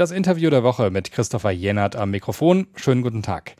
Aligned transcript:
Das 0.00 0.12
Interview 0.12 0.48
der 0.48 0.62
Woche 0.62 0.90
mit 0.90 1.12
Christopher 1.12 1.50
Jennert 1.50 1.94
am 1.94 2.10
Mikrofon. 2.10 2.68
Schönen 2.74 3.02
guten 3.02 3.22
Tag. 3.22 3.54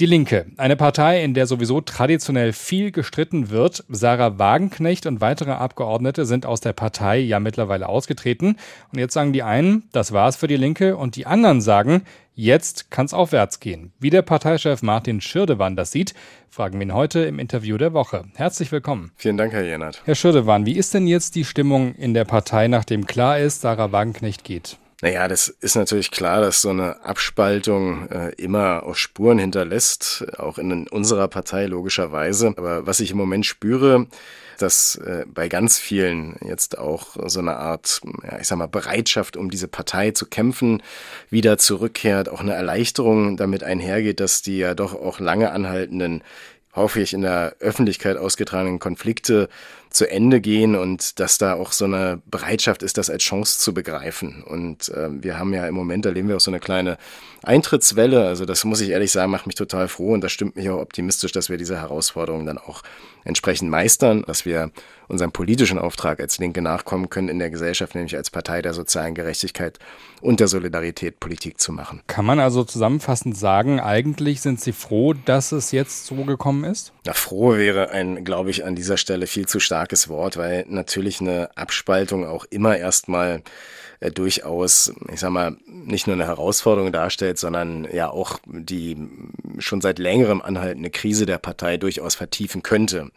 Die 0.00 0.06
Linke, 0.06 0.46
eine 0.56 0.74
Partei, 0.74 1.22
in 1.22 1.34
der 1.34 1.46
sowieso 1.46 1.82
traditionell 1.82 2.54
viel 2.54 2.92
gestritten 2.92 3.50
wird. 3.50 3.84
Sarah 3.90 4.38
Wagenknecht 4.38 5.04
und 5.04 5.20
weitere 5.20 5.50
Abgeordnete 5.50 6.24
sind 6.24 6.46
aus 6.46 6.62
der 6.62 6.72
Partei 6.72 7.18
ja 7.18 7.40
mittlerweile 7.40 7.90
ausgetreten. 7.90 8.56
Und 8.90 9.00
jetzt 9.00 9.12
sagen 9.12 9.34
die 9.34 9.42
einen, 9.42 9.82
das 9.92 10.12
war's 10.12 10.36
für 10.36 10.46
die 10.46 10.56
Linke. 10.56 10.96
Und 10.96 11.14
die 11.16 11.26
anderen 11.26 11.60
sagen, 11.60 12.04
jetzt 12.34 12.90
kann's 12.90 13.12
aufwärts 13.12 13.60
gehen. 13.60 13.92
Wie 13.98 14.08
der 14.08 14.22
Parteichef 14.22 14.80
Martin 14.80 15.20
Schirdewan 15.20 15.76
das 15.76 15.92
sieht, 15.92 16.14
fragen 16.48 16.78
wir 16.78 16.86
ihn 16.86 16.94
heute 16.94 17.20
im 17.20 17.38
Interview 17.38 17.76
der 17.76 17.92
Woche. 17.92 18.24
Herzlich 18.34 18.72
willkommen. 18.72 19.12
Vielen 19.16 19.36
Dank, 19.36 19.52
Herr 19.52 19.64
Jennert. 19.64 20.00
Herr 20.06 20.14
Schirdewan, 20.14 20.64
wie 20.64 20.78
ist 20.78 20.94
denn 20.94 21.06
jetzt 21.06 21.34
die 21.34 21.44
Stimmung 21.44 21.94
in 21.96 22.14
der 22.14 22.24
Partei, 22.24 22.66
nachdem 22.66 23.06
klar 23.06 23.38
ist, 23.38 23.60
Sarah 23.60 23.92
Wagenknecht 23.92 24.42
geht? 24.42 24.78
Naja, 25.02 25.26
das 25.26 25.48
ist 25.48 25.74
natürlich 25.74 26.12
klar, 26.12 26.40
dass 26.40 26.62
so 26.62 26.70
eine 26.70 27.04
Abspaltung 27.04 28.08
äh, 28.08 28.28
immer 28.36 28.84
auch 28.84 28.94
Spuren 28.94 29.36
hinterlässt, 29.36 30.24
auch 30.38 30.58
in 30.58 30.86
unserer 30.86 31.26
Partei 31.26 31.66
logischerweise. 31.66 32.54
Aber 32.56 32.86
was 32.86 33.00
ich 33.00 33.10
im 33.10 33.16
Moment 33.16 33.44
spüre, 33.44 34.06
dass 34.58 34.94
äh, 34.94 35.24
bei 35.26 35.48
ganz 35.48 35.80
vielen 35.80 36.36
jetzt 36.46 36.78
auch 36.78 37.16
so 37.26 37.40
eine 37.40 37.56
Art, 37.56 38.00
ja, 38.22 38.38
ich 38.38 38.46
sag 38.46 38.58
mal, 38.58 38.68
Bereitschaft, 38.68 39.36
um 39.36 39.50
diese 39.50 39.66
Partei 39.66 40.12
zu 40.12 40.26
kämpfen, 40.26 40.84
wieder 41.30 41.58
zurückkehrt, 41.58 42.28
auch 42.28 42.40
eine 42.40 42.54
Erleichterung 42.54 43.36
damit 43.36 43.64
einhergeht, 43.64 44.20
dass 44.20 44.40
die 44.40 44.58
ja 44.58 44.74
doch 44.74 44.94
auch 44.94 45.18
lange 45.18 45.50
anhaltenden 45.50 46.22
hoffe 46.74 47.00
ich, 47.00 47.12
in 47.12 47.22
der 47.22 47.56
Öffentlichkeit 47.60 48.16
ausgetragenen 48.16 48.78
Konflikte 48.78 49.48
zu 49.92 50.10
Ende 50.10 50.40
gehen 50.40 50.74
und 50.74 51.20
dass 51.20 51.38
da 51.38 51.54
auch 51.54 51.72
so 51.72 51.84
eine 51.84 52.20
Bereitschaft 52.26 52.82
ist, 52.82 52.98
das 52.98 53.10
als 53.10 53.22
Chance 53.22 53.58
zu 53.58 53.74
begreifen. 53.74 54.42
Und 54.42 54.88
äh, 54.88 55.08
wir 55.10 55.38
haben 55.38 55.52
ja 55.54 55.66
im 55.66 55.74
Moment, 55.74 56.06
erleben 56.06 56.28
wir 56.28 56.36
auch 56.36 56.40
so 56.40 56.50
eine 56.50 56.60
kleine 56.60 56.98
Eintrittswelle. 57.42 58.26
Also 58.26 58.44
das 58.44 58.64
muss 58.64 58.80
ich 58.80 58.90
ehrlich 58.90 59.12
sagen, 59.12 59.30
macht 59.30 59.46
mich 59.46 59.56
total 59.56 59.88
froh 59.88 60.12
und 60.12 60.22
das 60.22 60.32
stimmt 60.32 60.56
mich 60.56 60.68
auch 60.70 60.80
optimistisch, 60.80 61.32
dass 61.32 61.50
wir 61.50 61.56
diese 61.56 61.80
Herausforderungen 61.80 62.46
dann 62.46 62.58
auch 62.58 62.82
entsprechend 63.24 63.70
meistern, 63.70 64.24
dass 64.26 64.46
wir 64.46 64.70
unserem 65.08 65.32
politischen 65.32 65.78
Auftrag 65.78 66.20
als 66.20 66.38
Linke 66.38 66.62
nachkommen 66.62 67.10
können 67.10 67.28
in 67.28 67.38
der 67.38 67.50
Gesellschaft, 67.50 67.94
nämlich 67.94 68.16
als 68.16 68.30
Partei 68.30 68.62
der 68.62 68.72
sozialen 68.72 69.14
Gerechtigkeit 69.14 69.78
und 70.20 70.40
der 70.40 70.48
Solidarität 70.48 71.20
Politik 71.20 71.60
zu 71.60 71.72
machen. 71.72 72.00
Kann 72.06 72.24
man 72.24 72.40
also 72.40 72.64
zusammenfassend 72.64 73.36
sagen, 73.36 73.78
eigentlich 73.78 74.40
sind 74.40 74.60
Sie 74.60 74.72
froh, 74.72 75.12
dass 75.12 75.52
es 75.52 75.70
jetzt 75.70 76.06
so 76.06 76.24
gekommen 76.24 76.64
ist? 76.64 76.92
Na, 77.04 77.12
froh 77.12 77.56
wäre 77.56 77.90
ein, 77.90 78.24
glaube 78.24 78.50
ich, 78.50 78.64
an 78.64 78.74
dieser 78.74 78.96
Stelle 78.96 79.26
viel 79.26 79.46
zu 79.46 79.60
starkes 79.82 80.08
Wort, 80.08 80.36
weil 80.36 80.64
natürlich 80.68 81.20
eine 81.20 81.50
Abspaltung 81.56 82.24
auch 82.24 82.44
immer 82.50 82.76
erstmal 82.76 83.42
äh, 83.98 84.12
durchaus, 84.12 84.92
ich 85.12 85.18
sag 85.18 85.30
mal, 85.30 85.56
nicht 85.66 86.06
nur 86.06 86.14
eine 86.14 86.26
Herausforderung 86.26 86.92
darstellt, 86.92 87.36
sondern 87.36 87.88
ja 87.92 88.08
auch 88.08 88.38
die 88.46 88.96
schon 89.58 89.80
seit 89.80 89.98
längerem 89.98 90.40
anhaltende 90.40 90.90
Krise 90.90 91.26
der 91.26 91.38
Partei 91.38 91.78
durchaus 91.78 92.14
vertiefen 92.14 92.62
könnte. 92.62 93.10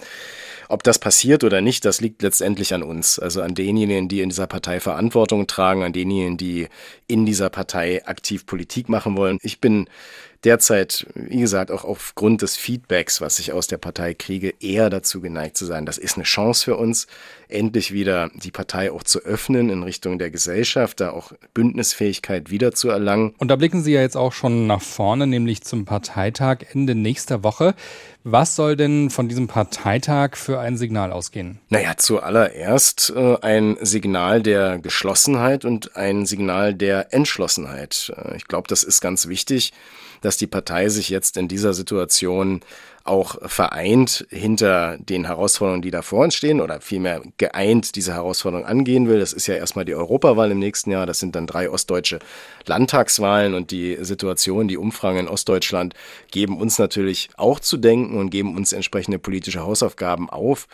Ob 0.68 0.82
das 0.82 0.98
passiert 0.98 1.44
oder 1.44 1.62
nicht, 1.62 1.86
das 1.86 2.02
liegt 2.02 2.24
letztendlich 2.24 2.74
an 2.74 2.82
uns, 2.82 3.20
also 3.20 3.44
an 3.44 3.54
denjenigen, 3.54 4.08
die 4.08 4.22
in 4.22 4.30
dieser 4.30 4.48
Partei 4.48 4.80
Verantwortung 4.80 5.46
tragen, 5.46 5.84
an 5.84 5.94
denjenigen, 5.94 6.38
die 6.38 6.68
in 7.06 7.28
dieser 7.28 7.52
Partei 7.52 8.04
aktiv 8.08 8.48
Politik 8.48 8.90
machen 8.90 9.16
wollen. 9.16 9.38
Ich 9.44 9.62
bin 9.62 9.88
derzeit, 10.44 11.08
wie 11.16 11.40
gesagt, 11.40 11.72
auch 11.72 11.84
aufgrund 11.84 12.42
des 12.42 12.56
Feedbacks, 12.56 13.22
was 13.22 13.40
ich 13.40 13.54
aus 13.54 13.68
der 13.68 13.78
Partei 13.78 14.14
kriege, 14.14 14.54
eher 14.60 14.90
dazu 14.90 15.22
geneigt 15.22 15.58
zu 15.58 15.66
sein. 15.66 15.86
Das 15.86 15.98
ist 15.98 16.16
eine 16.16 16.24
Chance 16.24 16.66
für 16.66 16.78
uns, 16.78 17.08
endlich 17.48 17.92
wieder 17.92 18.30
die 18.34 18.52
Partei 18.52 18.92
auch 18.92 19.04
zu 19.04 19.20
öffnen 19.20 19.70
in 19.70 19.84
Richtung 19.84 20.20
der 20.20 20.32
Gesellschaft, 20.32 21.00
da 21.00 21.12
auch 21.12 21.32
Bündnisfähigkeit 21.54 22.50
wieder 22.50 22.72
zu 22.74 22.90
erlangen. 22.90 23.34
Und 23.38 23.50
da 23.50 23.56
blicken 23.56 23.84
Sie 23.84 23.94
ja 23.94 24.02
jetzt 24.02 24.18
auch 24.18 24.34
schon 24.34 24.68
nach 24.68 24.82
vorne, 24.82 25.28
nämlich 25.28 25.62
zum 25.64 25.86
Parteitag 25.86 26.60
Ende 26.74 26.96
nächster 26.96 27.44
Woche. 27.44 27.76
Was 28.24 28.56
soll 28.56 28.76
denn 28.76 29.12
von 29.12 29.30
diesem 29.30 29.48
Parteitag 29.48 30.36
für 30.36 30.60
ein 30.60 30.78
Signal 30.78 31.12
ausgehen? 31.12 31.60
Naja, 31.70 31.94
zuallererst 31.96 33.14
äh, 33.16 33.38
ein 33.42 33.78
Signal 33.82 34.42
der 34.42 34.80
Geschlossenheit 34.80 35.64
und 35.64 35.96
ein 35.96 36.26
Signal 36.26 36.74
der 36.74 37.14
Entschlossenheit. 37.14 38.12
Äh, 38.18 38.38
ich 38.38 38.48
glaube, 38.48 38.68
das 38.68 38.84
ist 38.84 39.00
ganz 39.00 39.28
wichtig, 39.28 39.74
dass 40.26 40.38
die 40.38 40.48
Partei 40.48 40.90
sich 40.90 41.10
jetzt 41.10 41.38
in 41.38 41.48
dieser 41.48 41.74
Situation 41.74 42.62
auch 43.06 43.38
vereint 43.48 44.26
hinter 44.32 44.98
den 44.98 45.26
Herausforderungen, 45.26 45.84
die 45.84 45.92
da 45.92 46.02
vor 46.02 46.24
uns 46.24 46.34
stehen 46.34 46.60
oder 46.60 46.82
vielmehr 46.82 47.22
geeint 47.38 47.96
diese 47.96 48.14
Herausforderungen 48.14 48.68
angehen 48.68 49.08
will. 49.08 49.20
Das 49.20 49.32
ist 49.32 49.46
ja 49.46 49.54
erstmal 49.54 49.86
die 49.86 49.94
Europawahl 49.94 50.50
im 50.50 50.58
nächsten 50.58 50.90
Jahr. 50.90 51.06
Das 51.06 51.20
sind 51.20 51.36
dann 51.36 51.46
drei 51.46 51.70
ostdeutsche 51.70 52.18
Landtagswahlen 52.66 53.54
und 53.54 53.70
die 53.70 53.98
Situation, 54.02 54.68
die 54.68 54.78
Umfragen 54.78 55.20
in 55.20 55.28
Ostdeutschland 55.28 55.94
geben 56.32 56.60
uns 56.60 56.80
natürlich 56.80 57.30
auch 57.38 57.60
zu 57.60 57.78
denken 57.78 58.18
und 58.18 58.32
geben 58.32 58.58
uns 58.58 58.74
entsprechende 58.74 59.20
politische 59.20 59.62
Hausaufgaben 59.62 60.32
auf. 60.32 60.68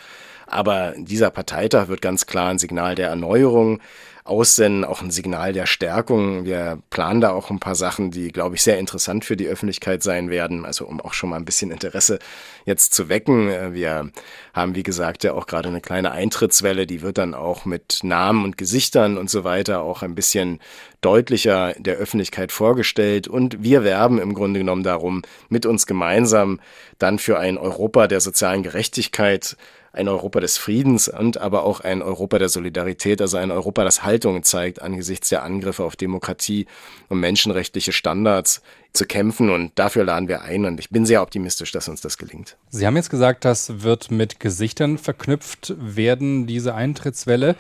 Aber 0.48 0.94
dieser 0.98 1.32
Parteitag 1.32 1.90
wird 1.90 2.02
ganz 2.02 2.28
klar 2.28 2.50
ein 2.50 2.60
Signal 2.60 2.96
der 2.96 3.10
Erneuerung 3.10 3.82
aussenden, 4.24 4.86
auch 4.86 5.02
ein 5.02 5.12
Signal 5.12 5.54
der 5.54 5.66
Stärkung. 5.66 6.46
Wir 6.46 6.80
planen 6.90 7.22
da 7.22 7.32
auch 7.32 7.50
ein 7.50 7.60
paar 7.60 7.76
Sachen, 7.76 8.12
die, 8.12 8.30
glaube 8.30 8.56
ich, 8.56 8.62
sehr 8.62 8.78
interessant 8.78 9.26
für 9.26 9.36
die 9.36 9.48
Öffentlichkeit 9.48 10.04
sein 10.04 10.30
werden, 10.30 10.66
also 10.66 10.86
um 10.86 11.02
auch 11.02 11.14
schon 11.14 11.32
mal 11.32 11.38
ein 11.38 11.46
bisschen 11.46 11.72
Interesse 11.72 12.20
jetzt 12.66 12.94
zu 12.94 13.10
wecken. 13.10 13.74
Wir 13.74 14.12
haben, 14.54 14.76
wie 14.76 14.84
gesagt, 14.84 15.24
ja 15.24 15.34
auch 15.34 15.48
gerade 15.48 15.70
eine 15.70 15.82
kleine 15.82 16.12
Eintrittswelle, 16.12 16.86
die 16.86 17.02
wird 17.02 17.18
dann 17.18 17.34
auch 17.34 17.66
mit 17.66 18.00
Namen 18.04 18.46
und 18.46 18.58
Gesichtern 18.58 19.18
und 19.18 19.30
so 19.30 19.44
weiter 19.44 19.82
auch 19.82 20.04
ein 20.04 20.16
bisschen 20.16 20.60
deutlicher 21.02 21.74
der 21.80 21.96
Öffentlichkeit 21.96 22.52
vorgestellt. 22.52 23.28
Und 23.28 23.64
wir 23.64 23.84
werben 23.84 24.20
im 24.20 24.34
Grunde 24.34 24.60
genommen 24.60 24.84
darum, 24.84 25.24
mit 25.50 25.66
uns 25.66 25.88
gemeinsam 25.88 26.60
dann 27.00 27.18
für 27.18 27.40
ein 27.40 27.58
Europa 27.58 28.08
der 28.08 28.22
sozialen 28.22 28.62
Gerechtigkeit 28.62 29.58
ein 29.94 30.08
Europa 30.08 30.40
des 30.40 30.58
Friedens 30.58 31.10
und 31.10 31.38
aber 31.38 31.64
auch 31.64 31.82
ein 31.82 32.02
Europa 32.02 32.40
der 32.40 32.50
Solidarität, 32.50 33.22
also 33.22 33.38
ein 33.38 33.52
Europa, 33.52 33.84
das 33.84 34.04
Haltung 34.12 34.44
zeigt 34.44 34.82
angesichts 34.82 35.30
der 35.30 35.44
Angriffe 35.44 35.86
auf 35.86 35.96
Demokratie 35.96 36.66
und 37.08 37.22
menschenrechtliche 37.22 37.94
Standards 37.94 38.62
zu 38.92 39.06
kämpfen. 39.06 39.50
Und 39.50 39.72
dafür 39.76 40.04
laden 40.04 40.28
wir 40.28 40.42
ein. 40.42 40.66
Und 40.66 40.82
ich 40.82 40.90
bin 40.90 41.06
sehr 41.06 41.22
optimistisch, 41.22 41.72
dass 41.72 41.88
uns 41.88 42.02
das 42.02 42.18
gelingt. 42.18 42.58
Sie 42.70 42.86
haben 42.86 42.98
jetzt 42.98 43.10
gesagt, 43.10 43.46
das 43.46 43.84
wird 43.84 44.12
mit 44.12 44.42
Gesichtern 44.42 44.98
verknüpft 44.98 45.74
werden, 45.78 46.46
diese 46.46 46.76
Eintrittswelle. 46.76 47.56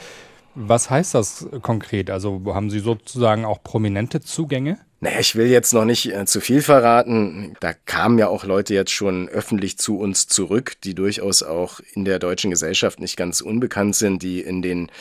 Was 0.56 0.89
heißt 0.89 1.16
das 1.16 1.47
konkret? 1.62 2.09
Also 2.09 2.41
haben 2.47 2.69
Sie 2.69 2.79
sozusagen 2.79 3.45
auch 3.45 3.63
prominente 3.63 4.19
Zugänge? 4.19 4.78
Naja, 5.00 5.22
ich 5.22 5.35
will 5.35 5.47
jetzt 5.47 5.73
noch 5.73 5.85
nicht 5.85 6.13
äh, 6.13 6.25
zu 6.25 6.41
viel 6.41 6.62
verraten. 6.62 7.56
Da 7.62 7.73
kamen 7.73 8.19
ja 8.19 8.28
auch 8.28 8.44
Leute 8.44 8.73
jetzt 8.73 8.91
schon 8.91 9.29
öffentlich 9.29 9.78
zu 9.78 9.97
uns 9.97 10.28
zurück, 10.28 10.73
die 10.83 10.94
durchaus 10.94 11.41
auch 11.41 11.79
in 11.94 12.03
der 12.03 12.19
deutschen 12.19 12.51
Gesellschaft 12.51 13.00
nicht 13.00 13.16
ganz 13.16 13.39
unbekannt 13.39 13.95
sind, 13.95 14.22
die 14.22 14.41
in 14.41 14.62
den 14.62 14.91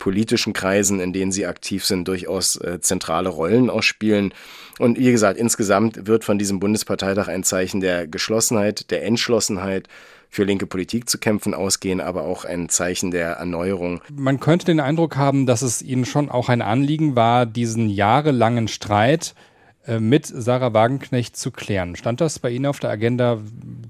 politischen 0.00 0.52
Kreisen, 0.52 0.98
in 0.98 1.12
denen 1.12 1.30
sie 1.30 1.46
aktiv 1.46 1.84
sind, 1.84 2.08
durchaus 2.08 2.56
äh, 2.56 2.80
zentrale 2.80 3.28
Rollen 3.28 3.70
ausspielen. 3.70 4.34
Und 4.80 4.98
wie 4.98 5.12
gesagt, 5.12 5.38
insgesamt 5.38 6.08
wird 6.08 6.24
von 6.24 6.38
diesem 6.38 6.58
Bundesparteitag 6.58 7.28
ein 7.28 7.44
Zeichen 7.44 7.80
der 7.80 8.08
Geschlossenheit, 8.08 8.90
der 8.90 9.04
Entschlossenheit 9.04 9.86
für 10.28 10.44
linke 10.44 10.66
Politik 10.66 11.08
zu 11.08 11.18
kämpfen 11.18 11.54
ausgehen, 11.54 12.00
aber 12.00 12.22
auch 12.22 12.44
ein 12.44 12.68
Zeichen 12.68 13.10
der 13.10 13.32
Erneuerung. 13.32 14.00
Man 14.12 14.40
könnte 14.40 14.66
den 14.66 14.80
Eindruck 14.80 15.16
haben, 15.16 15.44
dass 15.44 15.62
es 15.62 15.82
Ihnen 15.82 16.04
schon 16.04 16.30
auch 16.30 16.48
ein 16.48 16.62
Anliegen 16.62 17.14
war, 17.14 17.46
diesen 17.46 17.88
jahrelangen 17.88 18.68
Streit 18.68 19.34
mit 19.98 20.26
Sarah 20.26 20.74
Wagenknecht 20.74 21.36
zu 21.36 21.50
klären. 21.50 21.96
Stand 21.96 22.20
das 22.20 22.38
bei 22.38 22.50
Ihnen 22.50 22.66
auf 22.66 22.80
der 22.80 22.90
Agenda 22.90 23.40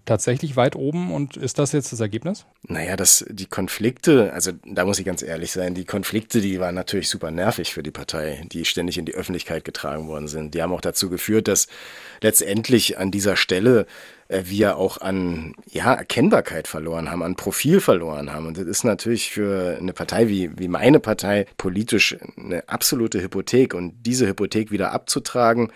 tatsächlich 0.04 0.56
weit 0.56 0.76
oben 0.76 1.12
und 1.12 1.36
ist 1.36 1.58
das 1.58 1.72
jetzt 1.72 1.92
das 1.92 2.00
Ergebnis? 2.00 2.46
Naja, 2.66 2.96
das, 2.96 3.24
die 3.28 3.46
Konflikte, 3.46 4.32
also 4.32 4.52
da 4.64 4.84
muss 4.84 4.98
ich 4.98 5.04
ganz 5.04 5.22
ehrlich 5.22 5.50
sein, 5.52 5.74
die 5.74 5.84
Konflikte, 5.84 6.40
die 6.40 6.60
waren 6.60 6.74
natürlich 6.74 7.08
super 7.08 7.30
nervig 7.30 7.74
für 7.74 7.82
die 7.82 7.90
Partei, 7.90 8.44
die 8.52 8.64
ständig 8.64 8.98
in 8.98 9.04
die 9.04 9.14
Öffentlichkeit 9.14 9.64
getragen 9.64 10.08
worden 10.08 10.28
sind. 10.28 10.54
Die 10.54 10.62
haben 10.62 10.72
auch 10.72 10.80
dazu 10.80 11.10
geführt, 11.10 11.48
dass 11.48 11.66
letztendlich 12.22 12.98
an 12.98 13.10
dieser 13.10 13.36
Stelle 13.36 13.80
äh, 13.80 13.86
wir 14.30 14.76
auch 14.76 14.98
an 14.98 15.54
ja, 15.66 15.92
Erkennbarkeit 15.92 16.68
verloren 16.68 17.10
haben, 17.10 17.22
an 17.22 17.34
Profil 17.34 17.80
verloren 17.80 18.32
haben. 18.32 18.46
Und 18.46 18.58
das 18.58 18.66
ist 18.66 18.84
natürlich 18.84 19.30
für 19.30 19.76
eine 19.78 19.92
Partei 19.92 20.28
wie, 20.28 20.56
wie 20.56 20.68
meine 20.68 21.00
Partei 21.00 21.46
politisch 21.56 22.16
eine 22.36 22.68
absolute 22.68 23.20
Hypothek. 23.20 23.74
Und 23.74 23.94
diese 24.06 24.28
Hypothek 24.28 24.70
wieder 24.70 24.92
abzutragen, 24.92 25.72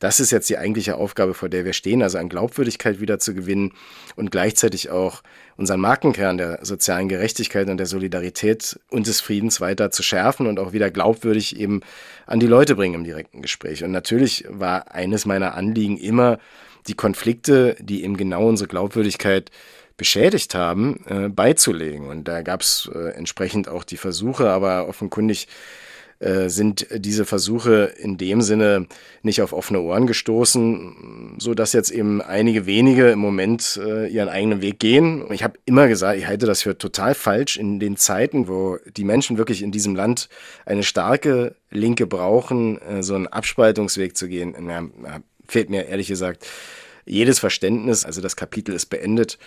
das 0.00 0.18
ist 0.18 0.32
jetzt 0.32 0.50
die 0.50 0.58
eigentliche 0.58 0.96
Aufgabe, 0.96 1.32
vor 1.32 1.48
der 1.48 1.64
wir 1.64 1.74
stehen, 1.74 2.02
also 2.02 2.18
an 2.18 2.28
Glaubwürdigkeit 2.28 3.00
wieder 3.00 3.20
zu 3.20 3.34
gewinnen 3.34 3.72
und 4.16 4.32
gleichzeitig 4.32 4.90
auch 4.90 5.22
unseren 5.56 5.80
Markenkern 5.80 6.38
der 6.38 6.58
sozialen 6.62 7.08
Gerechtigkeit 7.08 7.68
und 7.68 7.76
der 7.76 7.86
Solidarität 7.86 8.80
und 8.90 9.06
des 9.06 9.20
Friedens 9.20 9.60
weiter 9.60 9.92
zu 9.92 10.02
schärfen 10.02 10.48
und 10.48 10.58
auch 10.58 10.72
wieder 10.72 10.90
glaubwürdig 10.90 11.56
eben 11.56 11.82
an 12.26 12.40
die 12.40 12.48
Leute 12.48 12.74
bringen 12.74 12.94
im 12.94 13.04
direkten 13.04 13.42
Gespräch. 13.42 13.84
Und 13.84 13.92
natürlich 13.92 14.44
war 14.48 14.92
eines 14.92 15.24
meiner 15.24 15.54
Anliegen 15.54 15.98
immer, 15.98 16.38
die 16.86 16.94
Konflikte, 16.94 17.76
die 17.80 18.04
eben 18.04 18.16
genau 18.16 18.48
unsere 18.48 18.68
Glaubwürdigkeit 18.68 19.50
beschädigt 19.96 20.54
haben, 20.54 21.04
äh, 21.06 21.28
beizulegen. 21.28 22.08
Und 22.08 22.26
da 22.26 22.42
gab 22.42 22.62
es 22.62 22.90
äh, 22.92 23.10
entsprechend 23.10 23.68
auch 23.68 23.84
die 23.84 23.96
Versuche, 23.96 24.50
aber 24.50 24.88
offenkundig 24.88 25.48
äh, 26.22 26.48
sind 26.48 26.86
diese 26.94 27.24
Versuche 27.24 27.92
in 27.98 28.16
dem 28.16 28.42
Sinne 28.42 28.86
nicht 29.22 29.42
auf 29.42 29.52
offene 29.52 29.80
Ohren 29.80 30.06
gestoßen, 30.06 31.34
so 31.38 31.52
dass 31.52 31.72
jetzt 31.72 31.90
eben 31.90 32.22
einige 32.22 32.64
wenige 32.64 33.10
im 33.10 33.18
Moment 33.18 33.80
äh, 33.84 34.06
ihren 34.06 34.28
eigenen 34.28 34.62
Weg 34.62 34.78
gehen. 34.78 35.24
Ich 35.32 35.42
habe 35.42 35.58
immer 35.64 35.88
gesagt, 35.88 36.18
ich 36.18 36.28
halte 36.28 36.46
das 36.46 36.62
für 36.62 36.78
total 36.78 37.14
falsch 37.14 37.56
in 37.56 37.80
den 37.80 37.96
Zeiten, 37.96 38.46
wo 38.46 38.78
die 38.96 39.04
Menschen 39.04 39.36
wirklich 39.36 39.62
in 39.62 39.72
diesem 39.72 39.96
Land 39.96 40.28
eine 40.64 40.84
starke 40.84 41.56
Linke 41.72 42.06
brauchen, 42.06 42.80
äh, 42.80 43.02
so 43.02 43.16
einen 43.16 43.26
Abspaltungsweg 43.26 44.16
zu 44.16 44.28
gehen. 44.28 44.54
Na, 44.60 45.20
fehlt 45.52 45.70
mir 45.70 45.86
ehrlich 45.86 46.08
gesagt 46.08 46.46
jedes 47.04 47.38
Verständnis. 47.38 48.04
Also 48.04 48.20
das 48.20 48.36
Kapitel 48.36 48.74
ist 48.74 48.86
beendet 48.86 49.38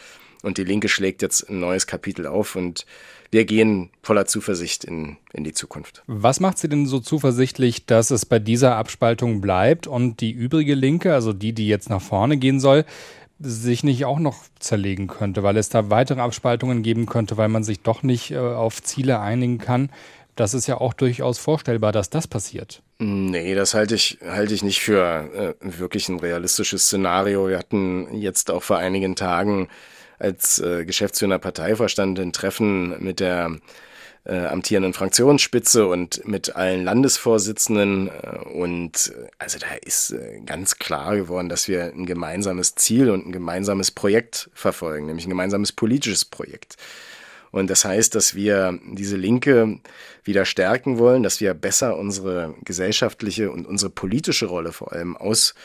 und 0.44 0.57
die 0.57 0.63
Linke 0.63 0.88
schlägt 0.88 1.22
jetzt 1.22 1.50
ein 1.50 1.60
neues 1.60 1.88
Kapitel 1.88 2.28
auf 2.28 2.56
und 2.56 2.86
wir 3.31 3.46
gehen 3.46 3.90
voller 4.02 4.25
Zuversicht 4.25 4.84
in, 4.84 5.18
in 5.34 5.44
die 5.44 5.54
Zukunft. 5.54 6.04
Was 6.07 6.40
macht 6.40 6.57
Sie 6.57 6.69
denn 6.69 6.86
so 6.86 7.00
zuversichtlich, 7.00 7.86
dass 7.86 8.12
es 8.12 8.25
bei 8.25 8.40
dieser 8.40 8.75
Abspaltung 8.75 9.42
bleibt 9.42 9.88
und 9.88 10.22
die 10.22 10.31
übrige 10.31 10.75
Linke, 10.75 11.13
also 11.13 11.34
die, 11.34 11.54
die 11.54 11.68
jetzt 11.68 11.90
nach 11.90 12.02
vorne 12.02 12.38
gehen 12.38 12.60
soll, 12.60 12.86
sich 13.40 13.84
nicht 13.84 14.06
auch 14.06 14.19
noch 14.19 14.44
zerlegen 14.60 15.08
könnte, 15.08 15.44
weil 15.44 15.58
es 15.58 15.68
da 15.68 15.90
weitere 15.90 16.22
Abspaltungen 16.22 16.84
geben 16.84 17.06
könnte, 17.06 17.36
weil 17.36 17.50
man 17.50 17.63
sich 17.63 17.81
doch 17.81 18.04
nicht 18.04 18.31
äh, 18.31 18.38
auf 18.38 18.81
Ziele 18.81 19.19
einigen 19.19 19.58
kann. 19.58 19.90
Das 20.36 20.54
ist 20.54 20.68
ja 20.68 20.80
auch 20.82 20.94
durchaus 20.94 21.40
vorstellbar, 21.40 21.92
dass 21.92 22.10
das 22.10 22.28
passiert. 22.28 22.82
Nee, 23.00 23.56
das 23.56 23.74
halte 23.74 23.96
ich, 23.96 24.20
halte 24.26 24.54
ich 24.54 24.64
nicht 24.64 24.82
für 24.82 25.56
äh, 25.62 25.80
wirklich 25.80 26.10
ein 26.10 26.20
realistisches 26.20 26.84
Szenario. 26.86 27.48
Wir 27.48 27.58
hatten 27.58 28.14
jetzt 28.14 28.52
auch 28.52 28.64
vor 28.64 28.78
einigen 28.78 29.16
Tagen 29.16 29.70
als 30.20 30.60
äh, 30.60 30.86
Geschäftsführer 30.86 31.40
Parteivorstand 31.40 32.20
ein 32.20 32.34
Treffen 32.34 33.02
mit 33.04 33.20
der 33.20 33.58
äh, 34.26 34.46
amtierenden 34.46 34.94
Fraktionsspitze 34.94 35.86
und 35.88 36.28
mit 36.28 36.56
allen 36.56 36.84
Landesvorsitzenden. 36.84 38.10
Äh, 38.10 38.38
und 38.50 39.14
äh, 39.16 39.28
also 39.38 39.60
da 39.60 39.68
ist 39.86 40.12
äh, 40.12 40.42
ganz 40.46 40.78
klar 40.80 41.16
geworden, 41.16 41.48
dass 41.48 41.68
wir 41.68 41.86
ein 41.86 42.06
gemeinsames 42.06 42.76
Ziel 42.76 43.10
und 43.10 43.28
ein 43.28 43.32
gemeinsames 43.32 43.92
Projekt 43.92 44.50
verfolgen, 44.54 45.06
nämlich 45.06 45.28
ein 45.28 45.30
gemeinsames 45.30 45.72
politisches 45.72 46.26
Projekt. 46.26 46.76
Und 47.56 47.69
das 47.69 47.86
heißt, 47.86 48.13
dass 48.16 48.36
wir 48.36 48.78
diese 48.84 49.16
Linke 49.16 49.80
wieder 50.25 50.44
stärken 50.44 50.98
wollen, 50.98 51.24
dass 51.24 51.40
wir 51.40 51.54
besser 51.54 51.98
unsere 51.98 52.54
gesellschaftliche 52.66 53.50
und 53.50 53.66
unsere 53.66 53.90
politische 53.90 54.48
Rolle 54.48 54.74
vor 54.74 54.92
allem 54.92 55.16
aus 55.16 55.56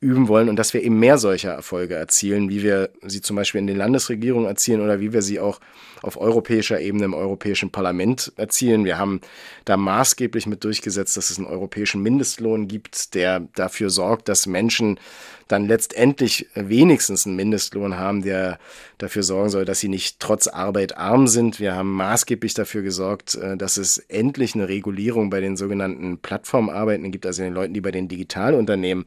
üben 0.00 0.28
wollen 0.28 0.48
und 0.48 0.56
dass 0.56 0.74
wir 0.74 0.82
eben 0.82 0.98
mehr 1.00 1.18
solcher 1.18 1.50
Erfolge 1.50 1.94
erzielen, 1.94 2.48
wie 2.50 2.62
wir 2.62 2.90
sie 3.02 3.20
zum 3.20 3.34
Beispiel 3.34 3.60
in 3.60 3.66
den 3.66 3.76
Landesregierungen 3.76 4.46
erzielen 4.46 4.80
oder 4.80 5.00
wie 5.00 5.12
wir 5.12 5.22
sie 5.22 5.40
auch 5.40 5.58
auf 6.02 6.20
europäischer 6.20 6.80
Ebene 6.80 7.04
im 7.04 7.14
Europäischen 7.14 7.70
Parlament 7.70 8.32
erzielen. 8.36 8.84
Wir 8.84 8.96
haben 8.96 9.20
da 9.64 9.76
maßgeblich 9.76 10.46
mit 10.46 10.62
durchgesetzt, 10.62 11.16
dass 11.16 11.30
es 11.30 11.38
einen 11.38 11.48
europäischen 11.48 12.00
Mindestlohn 12.00 12.68
gibt, 12.68 13.14
der 13.14 13.40
dafür 13.56 13.90
sorgt, 13.90 14.28
dass 14.28 14.46
Menschen 14.46 15.00
dann 15.48 15.66
letztendlich 15.66 16.46
wenigstens 16.54 17.26
einen 17.26 17.34
Mindestlohn 17.34 17.96
haben, 17.96 18.22
der 18.22 18.58
dafür 18.98 19.24
sorgen 19.24 19.48
soll, 19.48 19.64
dass 19.64 19.80
sie 19.80 19.88
nicht 19.88 20.20
trotz 20.20 20.46
Arbeit 20.46 20.96
arm 20.96 21.26
sind. 21.26 21.58
Wir 21.58 21.74
haben 21.74 21.92
maßgeblich 21.94 22.54
dafür 22.54 22.82
gesorgt, 22.82 23.34
äh, 23.34 23.56
dass 23.56 23.78
es 23.78 23.98
endlich 23.98 24.54
eine 24.54 24.68
Regulierung 24.68 25.30
bei 25.30 25.40
den 25.40 25.56
sogenannten 25.56 26.18
Plattformarbeiten 26.18 27.10
gibt, 27.10 27.26
also 27.26 27.42
den 27.42 27.54
Leuten, 27.54 27.74
die 27.74 27.80
bei 27.80 27.90
den 27.90 28.08
Digitalunternehmen 28.08 29.04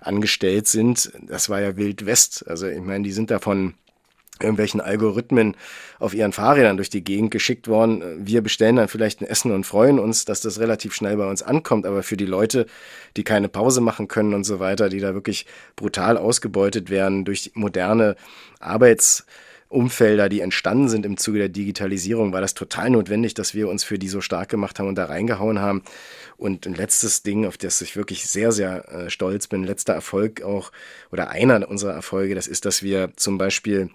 angestellt 0.00 0.66
sind, 0.66 1.12
das 1.22 1.48
war 1.48 1.60
ja 1.60 1.76
Wild 1.76 2.06
West. 2.06 2.44
Also 2.48 2.66
ich 2.66 2.80
meine, 2.80 3.04
die 3.04 3.12
sind 3.12 3.30
davon 3.30 3.74
irgendwelchen 4.40 4.80
Algorithmen 4.80 5.56
auf 5.98 6.14
ihren 6.14 6.32
Fahrrädern 6.32 6.76
durch 6.76 6.90
die 6.90 7.02
Gegend 7.02 7.30
geschickt 7.30 7.66
worden. 7.66 8.24
Wir 8.24 8.40
bestellen 8.40 8.76
dann 8.76 8.88
vielleicht 8.88 9.20
ein 9.20 9.26
Essen 9.26 9.50
und 9.50 9.64
freuen 9.64 9.98
uns, 9.98 10.24
dass 10.24 10.40
das 10.40 10.60
relativ 10.60 10.94
schnell 10.94 11.16
bei 11.16 11.28
uns 11.28 11.42
ankommt. 11.42 11.86
Aber 11.86 12.02
für 12.02 12.16
die 12.16 12.26
Leute, 12.26 12.66
die 13.16 13.24
keine 13.24 13.48
Pause 13.48 13.80
machen 13.80 14.06
können 14.08 14.34
und 14.34 14.44
so 14.44 14.60
weiter, 14.60 14.88
die 14.88 15.00
da 15.00 15.14
wirklich 15.14 15.46
brutal 15.74 16.16
ausgebeutet 16.16 16.90
werden 16.90 17.24
durch 17.24 17.52
moderne 17.54 18.16
Arbeits- 18.60 19.26
Umfelder, 19.68 20.30
die 20.30 20.40
entstanden 20.40 20.88
sind 20.88 21.04
im 21.04 21.18
Zuge 21.18 21.38
der 21.40 21.48
Digitalisierung, 21.50 22.32
war 22.32 22.40
das 22.40 22.54
total 22.54 22.88
notwendig, 22.88 23.34
dass 23.34 23.54
wir 23.54 23.68
uns 23.68 23.84
für 23.84 23.98
die 23.98 24.08
so 24.08 24.22
stark 24.22 24.48
gemacht 24.48 24.78
haben 24.78 24.88
und 24.88 24.94
da 24.94 25.04
reingehauen 25.04 25.60
haben. 25.60 25.82
Und 26.38 26.66
ein 26.66 26.74
letztes 26.74 27.22
Ding, 27.22 27.44
auf 27.44 27.58
das 27.58 27.82
ich 27.82 27.94
wirklich 27.94 28.26
sehr, 28.26 28.52
sehr 28.52 28.88
äh, 28.90 29.10
stolz 29.10 29.46
bin, 29.46 29.64
letzter 29.64 29.92
Erfolg 29.92 30.42
auch 30.42 30.72
oder 31.12 31.28
einer 31.28 31.68
unserer 31.68 31.92
Erfolge, 31.92 32.34
das 32.34 32.46
ist, 32.46 32.64
dass 32.64 32.82
wir 32.82 33.10
zum 33.16 33.36
Beispiel 33.36 33.90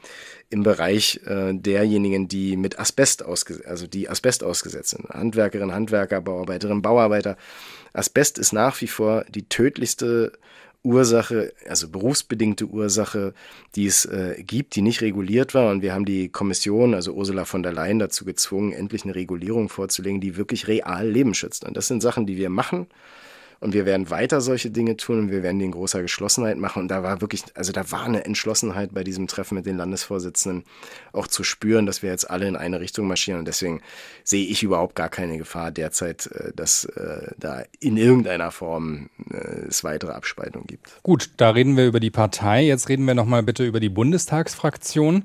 im 0.51 0.61
Bereich 0.61 1.21
äh, 1.25 1.53
derjenigen, 1.53 2.27
die 2.27 2.55
mit 2.55 2.77
Asbest 2.77 3.25
ausgesetzt, 3.25 3.67
also 3.67 3.87
die 3.87 4.07
Asbest 4.07 4.43
ausgesetzt 4.43 4.91
sind, 4.91 5.09
Handwerkerinnen, 5.09 5.73
Handwerker, 5.73 6.21
Bauarbeiterinnen, 6.21 6.83
Bauarbeiter. 6.83 7.35
Asbest 7.93 8.37
ist 8.37 8.53
nach 8.53 8.79
wie 8.81 8.87
vor 8.87 9.25
die 9.29 9.49
tödlichste 9.49 10.33
Ursache, 10.83 11.53
also 11.67 11.89
berufsbedingte 11.89 12.65
Ursache, 12.65 13.33
die 13.75 13.85
es 13.85 14.05
äh, 14.05 14.43
gibt, 14.45 14.75
die 14.75 14.81
nicht 14.81 15.01
reguliert 15.01 15.53
war. 15.53 15.71
Und 15.71 15.81
wir 15.81 15.93
haben 15.93 16.05
die 16.05 16.29
Kommission, 16.29 16.93
also 16.93 17.13
Ursula 17.13 17.45
von 17.45 17.63
der 17.63 17.71
Leyen, 17.71 17.99
dazu 17.99 18.25
gezwungen, 18.25 18.73
endlich 18.73 19.03
eine 19.03 19.15
Regulierung 19.15 19.69
vorzulegen, 19.69 20.19
die 20.19 20.35
wirklich 20.35 20.67
real 20.67 21.07
Leben 21.07 21.33
schützt. 21.33 21.63
Und 21.63 21.77
das 21.77 21.87
sind 21.87 22.01
Sachen, 22.01 22.25
die 22.25 22.37
wir 22.37 22.49
machen 22.49 22.87
und 23.63 23.73
wir 23.73 23.85
werden 23.85 24.09
weiter 24.09 24.41
solche 24.41 24.69
Dinge 24.71 24.97
tun 24.97 25.19
und 25.19 25.31
wir 25.31 25.41
werden 25.41 25.57
die 25.57 25.63
in 25.63 25.71
großer 25.71 26.01
Geschlossenheit 26.01 26.57
machen. 26.57 26.81
Und 26.81 26.87
da 26.89 27.01
war 27.01 27.21
wirklich, 27.21 27.43
also 27.55 27.71
da 27.71 27.89
war 27.91 28.03
eine 28.03 28.25
Entschlossenheit 28.25 28.93
bei 28.93 29.05
diesem 29.05 29.27
Treffen 29.27 29.55
mit 29.55 29.65
den 29.65 29.77
Landesvorsitzenden 29.77 30.65
auch 31.13 31.27
zu 31.27 31.45
spüren, 31.45 31.85
dass 31.85 32.03
wir 32.03 32.09
jetzt 32.09 32.29
alle 32.29 32.45
in 32.45 32.57
eine 32.57 32.81
Richtung 32.81 33.07
marschieren. 33.07 33.39
Und 33.39 33.47
deswegen 33.47 33.81
sehe 34.25 34.45
ich 34.45 34.63
überhaupt 34.63 34.95
gar 34.95 35.07
keine 35.07 35.37
Gefahr 35.37 35.71
derzeit, 35.71 36.27
äh, 36.27 36.51
dass 36.53 36.83
äh, 36.83 37.31
da 37.37 37.63
in 37.79 37.95
irgendeiner 37.95 38.51
Form 38.51 39.09
äh, 39.31 39.67
es 39.69 39.85
weitere 39.85 40.11
Abspaltungen 40.11 40.67
gibt. 40.67 41.01
Gut, 41.01 41.29
da 41.37 41.51
reden 41.51 41.77
wir 41.77 41.87
über 41.87 42.01
die 42.01 42.11
Partei. 42.11 42.65
Jetzt 42.65 42.89
reden 42.89 43.05
wir 43.05 43.15
nochmal 43.15 43.43
bitte 43.43 43.65
über 43.65 43.79
die 43.79 43.89
Bundestagsfraktion. 43.89 45.23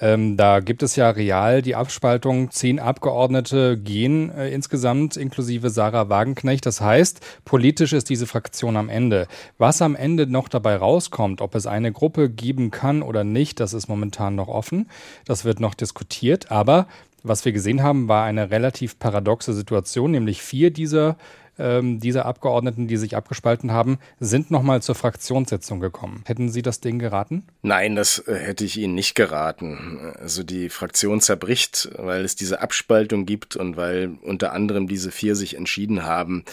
Ähm, 0.00 0.36
da 0.36 0.60
gibt 0.60 0.82
es 0.82 0.96
ja 0.96 1.10
real 1.10 1.62
die 1.62 1.74
Abspaltung. 1.74 2.50
Zehn 2.50 2.80
Abgeordnete 2.80 3.78
gehen 3.78 4.30
äh, 4.30 4.50
insgesamt, 4.50 5.16
inklusive 5.16 5.70
Sarah 5.70 6.08
Wagenknecht. 6.08 6.66
Das 6.66 6.80
heißt, 6.80 7.20
politisch 7.44 7.92
ist 7.92 8.10
diese 8.10 8.26
Fraktion 8.26 8.76
am 8.76 8.88
Ende. 8.88 9.28
Was 9.58 9.80
am 9.82 9.94
Ende 9.94 10.26
noch 10.26 10.48
dabei 10.48 10.76
rauskommt, 10.76 11.40
ob 11.40 11.54
es 11.54 11.66
eine 11.66 11.92
Gruppe 11.92 12.28
geben 12.28 12.70
kann 12.70 13.02
oder 13.02 13.24
nicht, 13.24 13.60
das 13.60 13.72
ist 13.72 13.88
momentan 13.88 14.34
noch 14.34 14.48
offen. 14.48 14.88
Das 15.26 15.44
wird 15.44 15.60
noch 15.60 15.74
diskutiert. 15.74 16.50
Aber 16.50 16.86
was 17.22 17.44
wir 17.44 17.52
gesehen 17.52 17.82
haben, 17.82 18.08
war 18.08 18.24
eine 18.24 18.50
relativ 18.50 18.98
paradoxe 18.98 19.54
Situation, 19.54 20.10
nämlich 20.10 20.42
vier 20.42 20.70
dieser 20.70 21.16
ähm, 21.58 22.00
diese 22.00 22.24
Abgeordneten, 22.24 22.88
die 22.88 22.96
sich 22.96 23.16
abgespalten 23.16 23.72
haben, 23.72 23.98
sind 24.20 24.50
nochmal 24.50 24.82
zur 24.82 24.94
Fraktionssitzung 24.94 25.80
gekommen. 25.80 26.22
Hätten 26.26 26.48
Sie 26.48 26.62
das 26.62 26.80
Ding 26.80 26.98
geraten? 26.98 27.44
Nein, 27.62 27.96
das 27.96 28.18
äh, 28.26 28.34
hätte 28.34 28.64
ich 28.64 28.76
Ihnen 28.76 28.94
nicht 28.94 29.14
geraten. 29.14 30.12
Also 30.18 30.42
die 30.42 30.68
Fraktion 30.68 31.20
zerbricht, 31.20 31.90
weil 31.96 32.24
es 32.24 32.36
diese 32.36 32.60
Abspaltung 32.60 33.26
gibt 33.26 33.56
und 33.56 33.76
weil 33.76 34.16
unter 34.22 34.52
anderem 34.52 34.88
diese 34.88 35.10
vier 35.10 35.36
sich 35.36 35.56
entschieden 35.56 36.04
haben, 36.04 36.44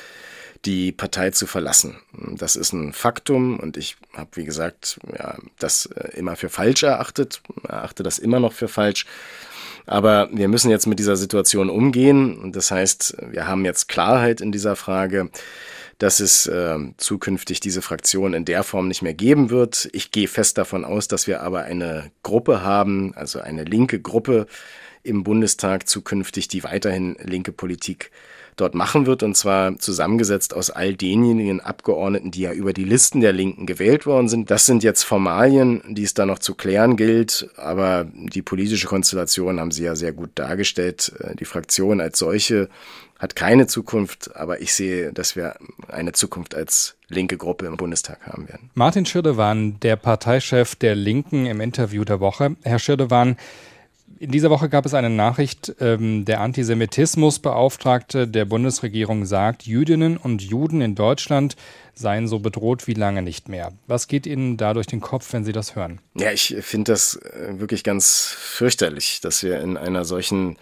die 0.66 0.92
Partei 0.92 1.32
zu 1.32 1.48
verlassen. 1.48 1.98
Das 2.14 2.56
ist 2.56 2.72
ein 2.72 2.94
Faktum 2.94 3.60
und 3.60 3.78
ich 3.78 3.98
habe, 4.14 4.30
wie 4.36 4.46
gesagt, 4.46 5.00
ja, 5.18 5.38
das 5.58 5.88
äh, 5.88 6.10
immer 6.18 6.36
für 6.36 6.50
falsch 6.50 6.84
erachtet, 6.84 7.42
erachte 7.68 8.04
das 8.04 8.20
immer 8.20 8.40
noch 8.40 8.54
für 8.54 8.68
falsch. 8.68 9.06
Aber 9.86 10.30
wir 10.32 10.48
müssen 10.48 10.70
jetzt 10.70 10.88
mit 10.88 11.00
dieser 11.00 11.16
Situation 11.16 11.70
umgehen. 11.70 12.38
Und 12.38 12.56
das 12.56 12.72
heißt, 12.72 13.18
wir 13.30 13.48
haben 13.48 13.66
jetzt 13.66 13.88
Klarheit 13.88 14.42
in 14.42 14.52
dieser 14.52 14.76
Frage 14.76 15.30
dass 16.02 16.20
es 16.20 16.48
äh, 16.48 16.80
zukünftig 16.98 17.60
diese 17.60 17.84
Fraktion 17.84 18.34
in 18.34 18.44
der 18.44 18.64
Form 18.64 18.88
nicht 18.88 19.04
mehr 19.04 19.14
geben 19.14 19.52
wird. 19.52 19.88
Ich 19.94 20.10
gehe 20.10 20.28
fest 20.28 20.58
davon 20.58 20.84
aus, 20.84 21.08
dass 21.08 21.28
wir 21.28 21.42
aber 21.42 21.62
eine 21.62 22.12
Gruppe 22.24 22.64
haben, 22.64 23.14
also 23.14 23.40
eine 23.40 23.66
linke 23.66 24.02
Gruppe 24.02 24.48
im 25.04 25.24
Bundestag 25.24 25.88
zukünftig, 25.88 26.48
die 26.48 26.64
weiterhin 26.64 27.18
linke 27.22 27.52
Politik 27.52 28.10
dort 28.56 28.76
machen 28.76 29.06
wird, 29.06 29.24
und 29.24 29.36
zwar 29.36 29.78
zusammengesetzt 29.78 30.54
aus 30.54 30.70
all 30.70 30.96
denjenigen 30.96 31.60
Abgeordneten, 31.60 32.32
die 32.32 32.42
ja 32.42 32.54
über 32.54 32.74
die 32.74 32.84
Listen 32.84 33.22
der 33.22 33.34
Linken 33.34 33.66
gewählt 33.66 34.06
worden 34.06 34.30
sind. 34.30 34.52
Das 34.52 34.66
sind 34.66 34.84
jetzt 34.84 35.04
Formalien, 35.04 35.82
die 35.88 36.04
es 36.04 36.14
da 36.14 36.26
noch 36.26 36.40
zu 36.40 36.56
klären 36.56 36.96
gilt, 36.96 37.50
aber 37.58 38.06
die 38.14 38.42
politische 38.42 38.88
Konstellation 38.88 39.60
haben 39.60 39.72
Sie 39.72 39.84
ja 39.84 39.96
sehr 39.96 40.12
gut 40.12 40.32
dargestellt. 40.36 41.14
Äh, 41.20 41.36
die 41.36 41.46
Fraktion 41.46 42.02
als 42.02 42.20
solche 42.20 42.70
hat 43.22 43.36
keine 43.36 43.68
Zukunft, 43.68 44.36
aber 44.36 44.62
ich 44.62 44.74
sehe, 44.74 45.14
dass 45.14 45.36
wir 45.36 45.56
eine 45.88 46.12
Zukunft 46.12 46.56
als 46.56 46.96
linke 47.08 47.38
Gruppe 47.38 47.68
im 47.68 47.78
Bundestag 47.78 48.26
haben 48.26 48.48
werden. 48.50 48.72
Martin 48.74 49.06
Schirdewan, 49.06 49.80
der 49.82 49.96
Parteichef 49.96 50.76
der 50.76 50.96
Linken 50.96 51.46
im 51.46 51.62
Interview 51.62 52.04
der 52.04 52.20
Woche. 52.20 52.56
Herr 52.64 52.80
Schirdewan, 52.80 53.38
in 54.22 54.30
dieser 54.30 54.52
Woche 54.52 54.70
gab 54.70 54.86
es 54.86 54.94
eine 54.94 55.10
Nachricht, 55.10 55.74
ähm, 55.80 56.26
der 56.26 56.42
Antisemitismusbeauftragte 56.42 58.28
der 58.28 58.46
Bundesregierung 58.46 59.26
sagt, 59.26 59.64
Jüdinnen 59.64 60.16
und 60.16 60.44
Juden 60.44 60.82
in 60.82 60.94
Deutschland 60.94 61.56
seien 61.96 62.28
so 62.28 62.38
bedroht 62.38 62.86
wie 62.86 62.94
lange 62.94 63.24
nicht 63.24 63.50
mehr. 63.50 63.74
Was 63.88 64.08
geht 64.08 64.28
Ihnen 64.28 64.58
da 64.58 64.76
durch 64.76 64.86
den 64.86 65.02
Kopf, 65.02 65.34
wenn 65.34 65.44
Sie 65.44 65.54
das 65.54 65.76
hören? 65.76 66.02
Ja, 66.14 66.32
ich 66.32 66.56
finde 66.62 66.92
das 66.92 67.16
äh, 67.16 67.60
wirklich 67.60 67.84
ganz 67.84 68.36
fürchterlich, 68.38 69.22
dass 69.22 69.42
wir 69.42 69.60
in 69.60 69.76
einer 69.76 70.06
solchen 70.06 70.58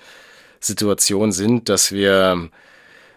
Situation 0.61 1.33
sind, 1.33 1.67
dass 1.67 1.91
wir 1.91 2.49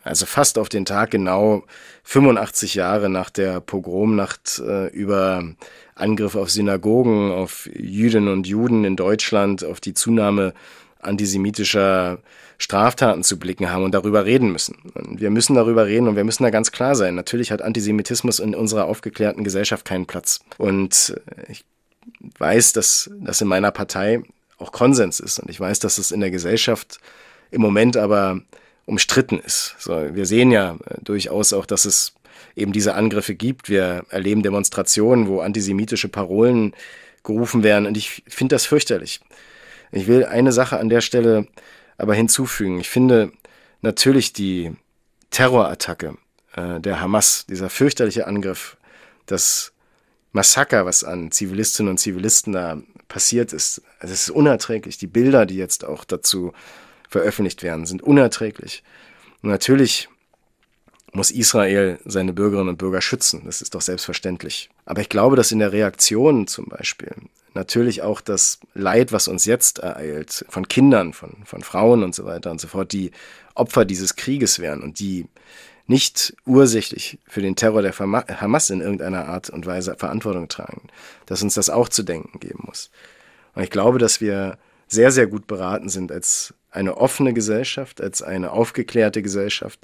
also 0.02 0.26
fast 0.26 0.58
auf 0.58 0.68
den 0.68 0.84
Tag 0.84 1.10
genau 1.10 1.64
85 2.04 2.74
Jahre 2.74 3.08
nach 3.08 3.30
der 3.30 3.60
Pogromnacht 3.60 4.60
äh, 4.66 4.88
über 4.88 5.44
Angriffe 5.94 6.40
auf 6.40 6.50
Synagogen, 6.50 7.30
auf 7.30 7.68
Jüdinnen 7.72 8.32
und 8.32 8.46
Juden 8.46 8.84
in 8.84 8.96
Deutschland, 8.96 9.64
auf 9.64 9.80
die 9.80 9.94
Zunahme 9.94 10.54
antisemitischer 11.00 12.18
Straftaten 12.58 13.24
zu 13.24 13.38
blicken 13.38 13.70
haben 13.70 13.82
und 13.82 13.92
darüber 13.92 14.24
reden 14.24 14.52
müssen. 14.52 14.76
Und 14.94 15.20
wir 15.20 15.30
müssen 15.30 15.54
darüber 15.54 15.86
reden 15.86 16.08
und 16.08 16.16
wir 16.16 16.24
müssen 16.24 16.44
da 16.44 16.50
ganz 16.50 16.70
klar 16.70 16.94
sein. 16.94 17.16
Natürlich 17.16 17.50
hat 17.50 17.60
Antisemitismus 17.60 18.38
in 18.38 18.54
unserer 18.54 18.84
aufgeklärten 18.84 19.42
Gesellschaft 19.42 19.84
keinen 19.84 20.06
Platz. 20.06 20.40
Und 20.58 21.20
ich 21.48 21.64
weiß, 22.38 22.72
dass 22.72 23.10
das 23.20 23.40
in 23.40 23.48
meiner 23.48 23.72
Partei 23.72 24.22
auch 24.58 24.70
Konsens 24.70 25.18
ist. 25.18 25.40
Und 25.40 25.50
ich 25.50 25.58
weiß, 25.58 25.80
dass 25.80 25.98
es 25.98 26.12
in 26.12 26.20
der 26.20 26.30
Gesellschaft 26.30 26.98
im 27.50 27.60
Moment 27.60 27.96
aber 27.96 28.40
umstritten 28.86 29.38
ist. 29.38 29.74
So, 29.78 30.14
wir 30.14 30.26
sehen 30.26 30.50
ja 30.50 30.76
durchaus 31.02 31.52
auch, 31.52 31.66
dass 31.66 31.84
es 31.84 32.14
eben 32.56 32.72
diese 32.72 32.94
Angriffe 32.94 33.34
gibt. 33.34 33.68
Wir 33.68 34.04
erleben 34.10 34.42
Demonstrationen, 34.42 35.28
wo 35.28 35.40
antisemitische 35.40 36.08
Parolen 36.08 36.74
gerufen 37.24 37.62
werden. 37.62 37.86
Und 37.86 37.96
ich 37.96 38.22
finde 38.28 38.54
das 38.54 38.66
fürchterlich. 38.66 39.20
Ich 39.92 40.06
will 40.06 40.24
eine 40.24 40.52
Sache 40.52 40.78
an 40.78 40.88
der 40.88 41.00
Stelle 41.00 41.46
aber 41.98 42.14
hinzufügen. 42.14 42.80
Ich 42.80 42.90
finde 42.90 43.32
natürlich 43.80 44.32
die 44.32 44.72
Terrorattacke 45.30 46.16
äh, 46.54 46.80
der 46.80 47.00
Hamas, 47.00 47.46
dieser 47.46 47.70
fürchterliche 47.70 48.26
Angriff, 48.26 48.76
das 49.26 49.72
Massaker, 50.32 50.86
was 50.86 51.04
an 51.04 51.30
Zivilistinnen 51.30 51.90
und 51.90 51.98
Zivilisten 51.98 52.54
da 52.54 52.78
passiert 53.08 53.52
ist, 53.52 53.82
also 53.98 54.14
es 54.14 54.22
ist 54.22 54.30
unerträglich. 54.30 54.96
Die 54.96 55.06
Bilder, 55.06 55.44
die 55.44 55.56
jetzt 55.56 55.84
auch 55.84 56.04
dazu 56.04 56.52
veröffentlicht 57.12 57.62
werden, 57.62 57.86
sind 57.86 58.02
unerträglich. 58.02 58.82
Und 59.42 59.50
natürlich 59.50 60.08
muss 61.12 61.30
Israel 61.30 61.98
seine 62.04 62.32
Bürgerinnen 62.32 62.70
und 62.70 62.78
Bürger 62.78 63.02
schützen. 63.02 63.42
Das 63.44 63.60
ist 63.60 63.74
doch 63.74 63.82
selbstverständlich. 63.82 64.70
Aber 64.86 65.02
ich 65.02 65.08
glaube, 65.08 65.36
dass 65.36 65.52
in 65.52 65.58
der 65.58 65.72
Reaktion 65.72 66.46
zum 66.46 66.66
Beispiel 66.66 67.14
natürlich 67.54 68.00
auch 68.02 68.22
das 68.22 68.60
Leid, 68.72 69.12
was 69.12 69.28
uns 69.28 69.44
jetzt 69.44 69.78
ereilt, 69.80 70.46
von 70.48 70.66
Kindern, 70.68 71.12
von, 71.12 71.36
von 71.44 71.62
Frauen 71.62 72.02
und 72.02 72.14
so 72.14 72.24
weiter 72.24 72.50
und 72.50 72.60
so 72.60 72.66
fort, 72.68 72.92
die 72.92 73.10
Opfer 73.54 73.84
dieses 73.84 74.16
Krieges 74.16 74.58
wären 74.58 74.82
und 74.82 75.00
die 75.00 75.26
nicht 75.86 76.34
ursächlich 76.46 77.18
für 77.28 77.42
den 77.42 77.56
Terror 77.56 77.82
der 77.82 77.92
Hamas 77.98 78.70
in 78.70 78.80
irgendeiner 78.80 79.26
Art 79.28 79.50
und 79.50 79.66
Weise 79.66 79.96
Verantwortung 79.96 80.48
tragen, 80.48 80.88
dass 81.26 81.42
uns 81.42 81.54
das 81.54 81.68
auch 81.68 81.90
zu 81.90 82.02
denken 82.04 82.40
geben 82.40 82.64
muss. 82.66 82.90
Und 83.54 83.62
ich 83.64 83.70
glaube, 83.70 83.98
dass 83.98 84.22
wir 84.22 84.56
sehr, 84.88 85.10
sehr 85.10 85.26
gut 85.26 85.46
beraten 85.46 85.90
sind 85.90 86.10
als 86.10 86.54
eine 86.72 86.96
offene 86.96 87.32
Gesellschaft, 87.32 88.00
als 88.00 88.22
eine 88.22 88.50
aufgeklärte 88.50 89.22
Gesellschaft, 89.22 89.78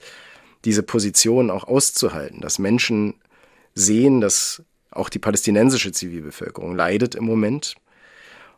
diese 0.64 0.82
Position 0.82 1.50
auch 1.50 1.64
auszuhalten, 1.64 2.40
dass 2.40 2.58
Menschen 2.58 3.14
sehen, 3.74 4.20
dass 4.20 4.62
auch 4.90 5.08
die 5.08 5.18
palästinensische 5.18 5.92
Zivilbevölkerung 5.92 6.74
leidet 6.74 7.14
im 7.14 7.24
Moment 7.24 7.76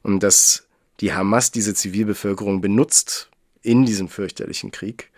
und 0.02 0.22
dass 0.22 0.66
die 1.00 1.12
Hamas 1.12 1.50
diese 1.50 1.74
Zivilbevölkerung 1.74 2.60
benutzt 2.60 3.28
in 3.62 3.84
diesem 3.84 4.08
fürchterlichen 4.08 4.70
Krieg. 4.70 5.10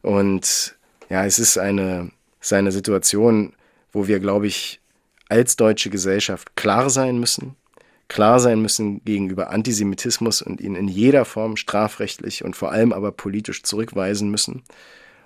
Und 0.00 0.76
ja, 1.10 1.26
es 1.26 1.38
ist 1.38 1.58
eine, 1.58 2.10
es 2.40 2.48
ist 2.48 2.52
eine 2.52 2.72
Situation, 2.72 3.54
wo 3.92 4.06
wir, 4.06 4.20
glaube 4.20 4.46
ich, 4.46 4.80
als 5.28 5.56
deutsche 5.56 5.90
Gesellschaft 5.90 6.56
klar 6.56 6.88
sein 6.88 7.18
müssen, 7.18 7.56
klar 8.08 8.40
sein 8.40 8.60
müssen 8.60 9.04
gegenüber 9.04 9.50
Antisemitismus 9.50 10.42
und 10.42 10.60
ihn 10.60 10.74
in 10.74 10.88
jeder 10.88 11.24
Form 11.24 11.56
strafrechtlich 11.56 12.44
und 12.44 12.56
vor 12.56 12.72
allem 12.72 12.92
aber 12.92 13.12
politisch 13.12 13.62
zurückweisen 13.62 14.30
müssen 14.30 14.62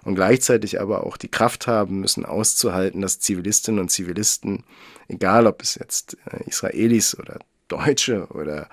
und 0.04 0.16
gleichzeitig 0.16 0.80
aber 0.80 1.06
auch 1.06 1.16
die 1.16 1.28
Kraft 1.28 1.66
haben 1.66 2.00
müssen, 2.00 2.24
auszuhalten, 2.24 3.00
dass 3.00 3.20
Zivilistinnen 3.20 3.80
und 3.80 3.90
Zivilisten, 3.90 4.64
egal 5.08 5.46
ob 5.46 5.62
es 5.62 5.76
jetzt 5.76 6.16
äh, 6.30 6.48
Israelis 6.48 7.16
oder 7.18 7.38
Deutsche 7.68 8.26
oder 8.26 8.68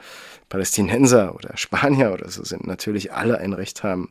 Palästinenser 0.50 1.36
oder 1.36 1.56
Spanier 1.56 2.12
oder 2.12 2.30
so 2.30 2.44
sind, 2.44 2.66
natürlich 2.66 3.14
alle 3.14 3.38
ein 3.38 3.54
Recht 3.54 3.84
haben, 3.84 4.10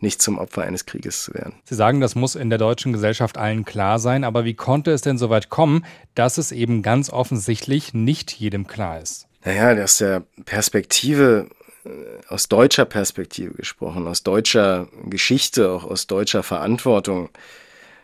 nicht 0.00 0.20
zum 0.20 0.38
Opfer 0.38 0.62
eines 0.62 0.86
Krieges 0.86 1.22
zu 1.22 1.34
werden. 1.34 1.54
Sie 1.64 1.74
sagen, 1.74 2.00
das 2.00 2.14
muss 2.14 2.34
in 2.34 2.50
der 2.50 2.58
deutschen 2.58 2.92
Gesellschaft 2.92 3.38
allen 3.38 3.64
klar 3.64 3.98
sein, 3.98 4.24
aber 4.24 4.44
wie 4.44 4.54
konnte 4.54 4.90
es 4.90 5.02
denn 5.02 5.18
so 5.18 5.30
weit 5.30 5.50
kommen, 5.50 5.84
dass 6.14 6.38
es 6.38 6.52
eben 6.52 6.82
ganz 6.82 7.10
offensichtlich 7.10 7.94
nicht 7.94 8.32
jedem 8.32 8.66
klar 8.66 9.00
ist? 9.00 9.28
Naja, 9.44 9.82
aus 9.82 9.98
der 9.98 10.24
Perspektive 10.44 11.48
aus 12.28 12.48
deutscher 12.48 12.84
Perspektive 12.84 13.54
gesprochen, 13.54 14.06
aus 14.06 14.22
deutscher 14.22 14.88
Geschichte, 15.06 15.70
auch 15.70 15.84
aus 15.84 16.06
deutscher 16.06 16.42
Verantwortung, 16.42 17.28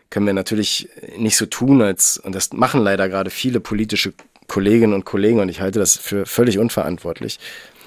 können 0.09 0.25
wir 0.25 0.33
natürlich 0.33 0.89
nicht 1.17 1.37
so 1.37 1.45
tun, 1.45 1.81
als, 1.81 2.17
und 2.17 2.35
das 2.35 2.51
machen 2.53 2.81
leider 2.81 3.09
gerade 3.09 3.29
viele 3.29 3.59
politische 3.59 4.13
Kolleginnen 4.47 4.93
und 4.93 5.05
Kollegen, 5.05 5.39
und 5.39 5.49
ich 5.49 5.61
halte 5.61 5.79
das 5.79 5.97
für 5.97 6.25
völlig 6.25 6.59
unverantwortlich, 6.59 7.39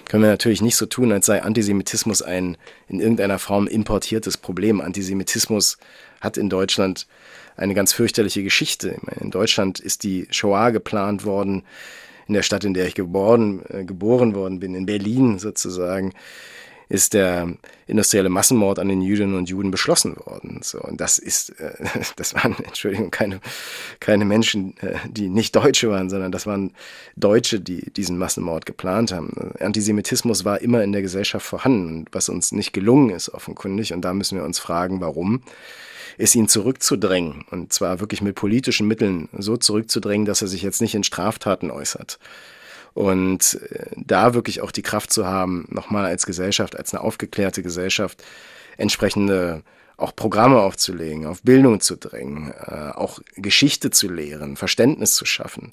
können 0.08 0.22
wir 0.22 0.30
natürlich 0.30 0.62
nicht 0.62 0.76
so 0.76 0.86
tun, 0.86 1.12
als 1.12 1.26
sei 1.26 1.42
Antisemitismus 1.42 2.22
ein 2.22 2.56
in 2.88 3.00
irgendeiner 3.00 3.38
Form 3.38 3.66
importiertes 3.66 4.36
Problem. 4.36 4.80
Antisemitismus 4.80 5.78
hat 6.20 6.36
in 6.36 6.50
Deutschland 6.50 7.06
eine 7.56 7.74
ganz 7.74 7.94
fürchterliche 7.94 8.42
Geschichte. 8.42 8.96
In 9.20 9.30
Deutschland 9.30 9.80
ist 9.80 10.02
die 10.02 10.26
Shoah 10.30 10.72
geplant 10.72 11.24
worden 11.24 11.62
in 12.26 12.34
der 12.34 12.42
Stadt, 12.42 12.64
in 12.64 12.74
der 12.74 12.86
ich 12.86 12.94
geboren, 12.94 13.62
äh, 13.68 13.84
geboren 13.84 14.34
worden 14.34 14.60
bin, 14.60 14.74
in 14.74 14.86
Berlin 14.86 15.38
sozusagen, 15.38 16.12
ist 16.88 17.14
der 17.14 17.54
industrielle 17.86 18.28
Massenmord 18.28 18.78
an 18.78 18.88
den 18.88 19.02
Jüdinnen 19.02 19.36
und 19.36 19.48
Juden 19.48 19.70
beschlossen 19.70 20.16
worden. 20.16 20.60
So, 20.62 20.80
und 20.80 21.00
das 21.00 21.18
ist, 21.18 21.50
äh, 21.60 21.72
das 22.16 22.34
waren, 22.34 22.56
Entschuldigung, 22.64 23.10
keine, 23.10 23.40
keine 24.00 24.24
Menschen, 24.24 24.76
äh, 24.78 24.96
die 25.08 25.28
nicht 25.28 25.54
Deutsche 25.56 25.90
waren, 25.90 26.10
sondern 26.10 26.32
das 26.32 26.46
waren 26.46 26.72
Deutsche, 27.16 27.60
die 27.60 27.90
diesen 27.90 28.18
Massenmord 28.18 28.66
geplant 28.66 29.12
haben. 29.12 29.52
Antisemitismus 29.60 30.44
war 30.44 30.60
immer 30.60 30.82
in 30.82 30.92
der 30.92 31.02
Gesellschaft 31.02 31.46
vorhanden, 31.46 32.06
was 32.12 32.28
uns 32.28 32.52
nicht 32.52 32.72
gelungen 32.72 33.10
ist, 33.10 33.28
offenkundig. 33.30 33.92
Und 33.92 34.02
da 34.02 34.14
müssen 34.14 34.38
wir 34.38 34.44
uns 34.44 34.58
fragen, 34.58 35.00
warum 35.00 35.42
ist 36.16 36.34
ihn 36.34 36.48
zurückzudrängen. 36.48 37.44
Und 37.50 37.72
zwar 37.72 38.00
wirklich 38.00 38.22
mit 38.22 38.36
politischen 38.36 38.86
Mitteln 38.86 39.28
so 39.36 39.56
zurückzudrängen, 39.56 40.26
dass 40.26 40.42
er 40.42 40.48
sich 40.48 40.62
jetzt 40.62 40.80
nicht 40.80 40.94
in 40.94 41.04
Straftaten 41.04 41.70
äußert. 41.70 42.18
Und 42.94 43.60
äh, 43.70 43.86
da 43.96 44.34
wirklich 44.34 44.62
auch 44.62 44.70
die 44.70 44.82
Kraft 44.82 45.12
zu 45.12 45.26
haben, 45.26 45.66
nochmal 45.68 46.06
als 46.06 46.26
Gesellschaft, 46.26 46.76
als 46.76 46.94
eine 46.94 47.02
aufgeklärte 47.02 47.62
Gesellschaft, 47.62 48.22
entsprechende 48.76 49.62
auch 49.96 50.14
Programme 50.16 50.60
aufzulegen, 50.60 51.26
auf 51.26 51.42
Bildung 51.42 51.80
zu 51.80 51.96
drängen, 51.96 52.52
äh, 52.52 52.90
auch 52.94 53.20
Geschichte 53.36 53.90
zu 53.90 54.08
lehren, 54.08 54.56
Verständnis 54.56 55.14
zu 55.14 55.24
schaffen. 55.24 55.72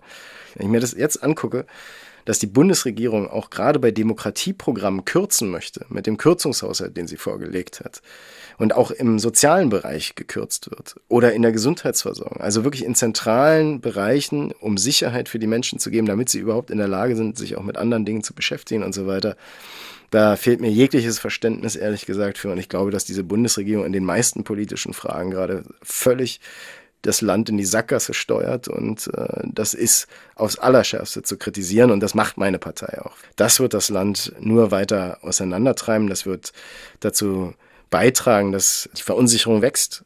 Wenn 0.55 0.67
ich 0.67 0.71
mir 0.71 0.79
das 0.79 0.93
jetzt 0.93 1.23
angucke, 1.23 1.65
dass 2.25 2.39
die 2.39 2.47
Bundesregierung 2.47 3.29
auch 3.29 3.49
gerade 3.49 3.79
bei 3.79 3.91
Demokratieprogrammen 3.91 5.05
kürzen 5.05 5.49
möchte, 5.49 5.85
mit 5.89 6.07
dem 6.07 6.17
Kürzungshaushalt, 6.17 6.95
den 6.95 7.07
sie 7.07 7.17
vorgelegt 7.17 7.81
hat, 7.81 8.01
und 8.57 8.75
auch 8.75 8.91
im 8.91 9.19
sozialen 9.19 9.69
Bereich 9.69 10.15
gekürzt 10.15 10.69
wird 10.71 10.95
oder 11.07 11.33
in 11.33 11.41
der 11.41 11.51
Gesundheitsversorgung. 11.51 12.41
Also 12.41 12.63
wirklich 12.63 12.85
in 12.85 12.95
zentralen 12.95 13.81
Bereichen, 13.81 14.51
um 14.59 14.77
Sicherheit 14.77 15.29
für 15.29 15.39
die 15.39 15.47
Menschen 15.47 15.79
zu 15.79 15.89
geben, 15.89 16.07
damit 16.07 16.29
sie 16.29 16.39
überhaupt 16.39 16.69
in 16.69 16.77
der 16.77 16.87
Lage 16.87 17.15
sind, 17.15 17.37
sich 17.37 17.57
auch 17.57 17.63
mit 17.63 17.77
anderen 17.77 18.05
Dingen 18.05 18.23
zu 18.23 18.33
beschäftigen 18.33 18.83
und 18.83 18.93
so 18.93 19.07
weiter. 19.07 19.35
Da 20.11 20.35
fehlt 20.35 20.59
mir 20.59 20.69
jegliches 20.69 21.19
Verständnis, 21.19 21.77
ehrlich 21.77 22.05
gesagt, 22.05 22.37
für. 22.37 22.51
Und 22.51 22.57
ich 22.57 22.67
glaube, 22.67 22.91
dass 22.91 23.05
diese 23.05 23.23
Bundesregierung 23.23 23.85
in 23.85 23.93
den 23.93 24.03
meisten 24.03 24.43
politischen 24.43 24.93
Fragen 24.93 25.31
gerade 25.31 25.63
völlig 25.81 26.41
das 27.01 27.21
Land 27.21 27.49
in 27.49 27.57
die 27.57 27.65
Sackgasse 27.65 28.13
steuert 28.13 28.67
und 28.67 29.09
äh, 29.13 29.43
das 29.45 29.73
ist 29.73 30.07
aufs 30.35 30.59
Allerschärfste 30.59 31.23
zu 31.23 31.37
kritisieren 31.37 31.91
und 31.91 31.99
das 31.99 32.13
macht 32.13 32.37
meine 32.37 32.59
Partei 32.59 33.01
auch. 33.01 33.15
Das 33.35 33.59
wird 33.59 33.73
das 33.73 33.89
Land 33.89 34.33
nur 34.39 34.71
weiter 34.71 35.19
auseinandertreiben, 35.21 36.07
das 36.07 36.25
wird 36.25 36.51
dazu 36.99 37.53
beitragen, 37.89 38.51
dass 38.51 38.89
die 38.95 39.01
Verunsicherung 39.01 39.61
wächst, 39.61 40.05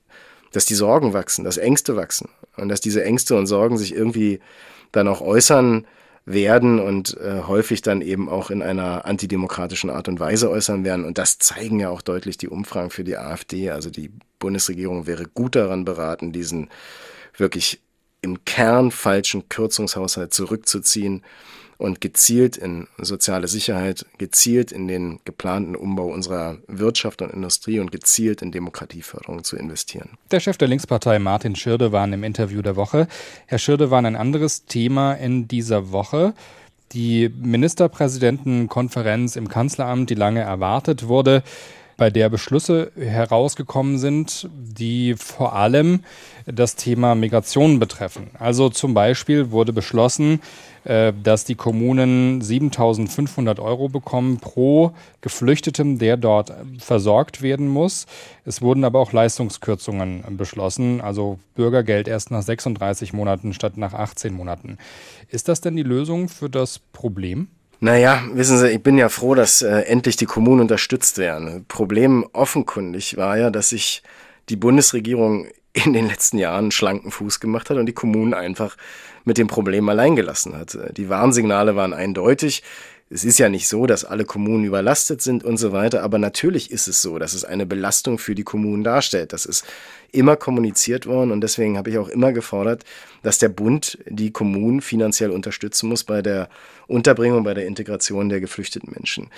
dass 0.52 0.66
die 0.66 0.76
Sorgen 0.76 1.14
wachsen, 1.14 1.44
dass 1.44 1.58
Ängste 1.58 1.96
wachsen 1.96 2.30
und 2.56 2.70
dass 2.70 2.82
diese 2.82 3.04
Ängste 3.04 3.36
und 3.36 3.48
Sorgen 3.48 3.78
sich 3.78 3.94
irgendwie 3.94 4.40
dann 4.92 5.08
auch 5.08 5.22
äußern 5.22 5.86
werden 6.26 6.80
und 6.80 7.16
äh, 7.18 7.42
häufig 7.46 7.84
dann 7.84 8.02
eben 8.02 8.30
auch 8.30 8.50
in 8.50 8.64
einer 8.64 9.06
antidemokratischen 9.06 9.92
Art 9.92 10.08
und 10.08 10.20
Weise 10.20 10.50
äußern 10.50 10.84
werden. 10.84 11.06
Und 11.06 11.18
das 11.20 11.38
zeigen 11.38 11.80
ja 11.80 11.90
auch 11.90 12.02
deutlich 12.02 12.38
die 12.38 12.48
Umfragen 12.48 12.90
für 12.90 13.04
die 13.04 13.18
AfD. 13.18 13.70
Also 13.70 13.92
die 13.92 14.12
Bundesregierung 14.40 15.06
wäre 15.06 15.26
gut 15.26 15.56
daran 15.56 15.86
beraten, 15.86 16.32
diesen 16.32 16.70
wirklich 17.38 17.82
im 18.22 18.44
Kern 18.44 18.90
falschen 18.90 19.50
Kürzungshaushalt 19.50 20.34
zurückzuziehen 20.34 21.24
und 21.78 22.02
gezielt 22.02 22.58
in 22.58 22.88
soziale 22.98 23.48
Sicherheit, 23.48 24.06
gezielt 24.18 24.72
in 24.72 24.88
den 24.88 25.20
geplanten 25.26 25.76
Umbau 25.76 26.08
unserer 26.08 26.58
Wirtschaft 26.68 27.22
und 27.22 27.32
Industrie 27.32 27.80
und 27.80 27.92
gezielt 27.92 28.42
in 28.42 28.52
Demokratieförderung 28.52 29.44
zu 29.44 29.58
investieren. 29.58 30.10
Der 30.32 30.40
Chef 30.40 30.58
der 30.58 30.68
Linkspartei 30.68 31.20
Martin 31.20 31.56
Schirdewan 31.56 32.14
im 32.14 32.24
Interview 32.24 32.62
der 32.62 32.76
Woche. 32.76 33.08
Herr 33.46 33.60
Schirdewan, 33.60 34.06
ein 34.06 34.16
anderes 34.16 34.66
Thema 34.66 35.14
in 35.14 35.48
dieser 35.48 35.92
Woche. 35.92 36.34
Die 36.94 37.30
Ministerpräsidentenkonferenz 37.30 39.36
im 39.36 39.50
Kanzleramt, 39.50 40.10
die 40.10 40.16
lange 40.16 40.42
erwartet 40.42 41.08
wurde, 41.08 41.44
bei 41.98 42.10
der 42.10 42.30
Beschlüsse 42.30 42.92
herausgekommen 42.98 43.98
sind, 43.98 44.50
die 44.54 45.16
vor 45.16 45.56
allem 45.56 46.02
das 46.46 46.76
Thema 46.76 47.16
Migration 47.16 47.80
betreffen. 47.80 48.30
Also 48.38 48.70
zum 48.70 48.94
Beispiel 48.94 49.52
wurde 49.52 49.74
beschlossen, 49.74 50.42
äh, 50.86 51.14
dass 51.24 51.44
die 51.44 51.56
Kommunen 51.56 52.42
7.500 52.42 53.60
Euro 53.60 53.90
bekommen 53.90 54.38
pro 54.38 54.92
Geflüchteten, 55.22 55.98
der 55.98 56.16
dort 56.16 56.54
versorgt 56.78 57.42
werden 57.42 57.68
muss. 57.68 58.06
Es 58.46 58.62
wurden 58.62 58.84
aber 58.84 59.00
auch 59.00 59.12
Leistungskürzungen 59.12 60.24
beschlossen, 60.38 61.02
also 61.02 61.40
Bürgergeld 61.56 62.08
erst 62.08 62.32
nach 62.32 62.44
36 62.44 63.14
Monaten 63.14 63.54
statt 63.54 63.78
nach 63.78 63.94
18 63.94 64.34
Monaten. 64.34 64.78
Ist 65.30 65.48
das 65.48 65.60
denn 65.60 65.76
die 65.76 65.84
Lösung 65.84 66.30
für 66.30 66.50
das 66.50 66.80
Problem? 66.94 67.48
Naja, 67.80 68.24
wissen 68.34 68.58
Sie, 68.58 68.70
ich 68.70 68.82
bin 68.82 68.98
ja 68.98 69.10
froh, 69.10 69.36
dass 69.36 69.62
äh, 69.62 69.80
endlich 69.82 70.16
die 70.16 70.26
Kommunen 70.26 70.62
unterstützt 70.62 71.18
werden. 71.18 71.66
Problem 71.68 72.26
offenkundig 72.32 73.18
war 73.18 73.38
ja, 73.38 73.50
dass 73.50 73.70
sich 73.70 74.02
die 74.50 74.56
Bundesregierung 74.56 75.48
in 75.76 75.92
den 75.92 76.08
letzten 76.08 76.38
Jahren 76.38 76.72
schlanken 76.72 77.12
Fuß 77.12 77.42
gemacht 77.42 77.70
hat 77.70 77.78
und 77.78 77.86
die 77.86 77.94
Kommunen 77.94 78.34
einfach 78.34 78.78
mit 79.26 79.38
dem 79.38 79.48
Problem 79.48 79.90
allein 79.90 80.16
gelassen 80.16 80.58
hat. 80.58 80.78
Die 80.96 81.10
Warnsignale 81.10 81.76
waren 81.76 81.94
eindeutig. 81.94 82.64
Es 83.10 83.26
ist 83.26 83.38
ja 83.38 83.50
nicht 83.50 83.68
so, 83.68 83.86
dass 83.86 84.06
alle 84.06 84.24
Kommunen 84.24 84.64
überlastet 84.64 85.22
sind 85.22 85.44
und 85.44 85.58
so 85.58 85.74
weiter, 85.74 86.02
aber 86.02 86.18
natürlich 86.18 86.72
ist 86.72 86.88
es 86.88 87.02
so, 87.02 87.20
dass 87.20 87.34
es 87.34 87.44
eine 87.44 87.66
Belastung 87.66 88.18
für 88.18 88.36
die 88.36 88.44
Kommunen 88.44 88.84
darstellt. 88.84 89.34
Das 89.34 89.46
ist 89.46 89.66
immer 90.12 90.38
kommuniziert 90.38 91.06
worden 91.06 91.32
und 91.32 91.42
deswegen 91.42 91.78
habe 91.78 91.90
ich 91.90 91.98
auch 91.98 92.08
immer 92.08 92.32
gefordert, 92.32 92.84
dass 93.22 93.38
der 93.38 93.50
Bund 93.50 94.00
die 94.08 94.32
Kommunen 94.32 94.82
finanziell 94.82 95.32
unterstützen 95.32 95.90
muss 95.90 96.06
bei 96.06 96.22
der 96.22 96.50
Unterbringung, 96.88 97.44
bei 97.44 97.54
der 97.54 97.68
Integration 97.68 98.30
der 98.30 98.40
geflüchteten 98.40 98.92
Menschen. 98.94 99.30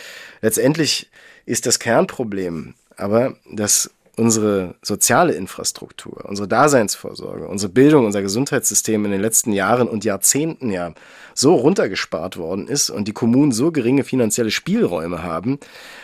Letztendlich 0.42 1.10
ist 1.46 1.66
das 1.66 1.80
Kernproblem 1.80 2.76
aber, 2.98 3.36
dass 3.52 3.92
unsere 4.18 4.74
soziale 4.82 5.34
Infrastruktur, 5.34 6.26
unsere 6.26 6.48
Daseinsvorsorge, 6.48 7.48
unsere 7.48 7.72
Bildung, 7.72 8.06
unser 8.06 8.24
Gesundheitssystem 8.24 9.06
in 9.06 9.12
den 9.12 9.22
letzten 9.22 9.54
Jahren 9.54 9.88
und 9.88 10.04
Jahrzehnten 10.06 10.72
ja 10.72 10.94
so 11.36 11.54
runtergespart 11.54 12.36
worden 12.36 12.68
ist 12.68 12.90
und 12.90 13.08
die 13.08 13.14
Kommunen 13.14 13.52
so 13.52 13.72
geringe 13.72 14.04
finanzielle 14.04 14.50
Spielräume 14.50 15.22
haben, 15.22 15.60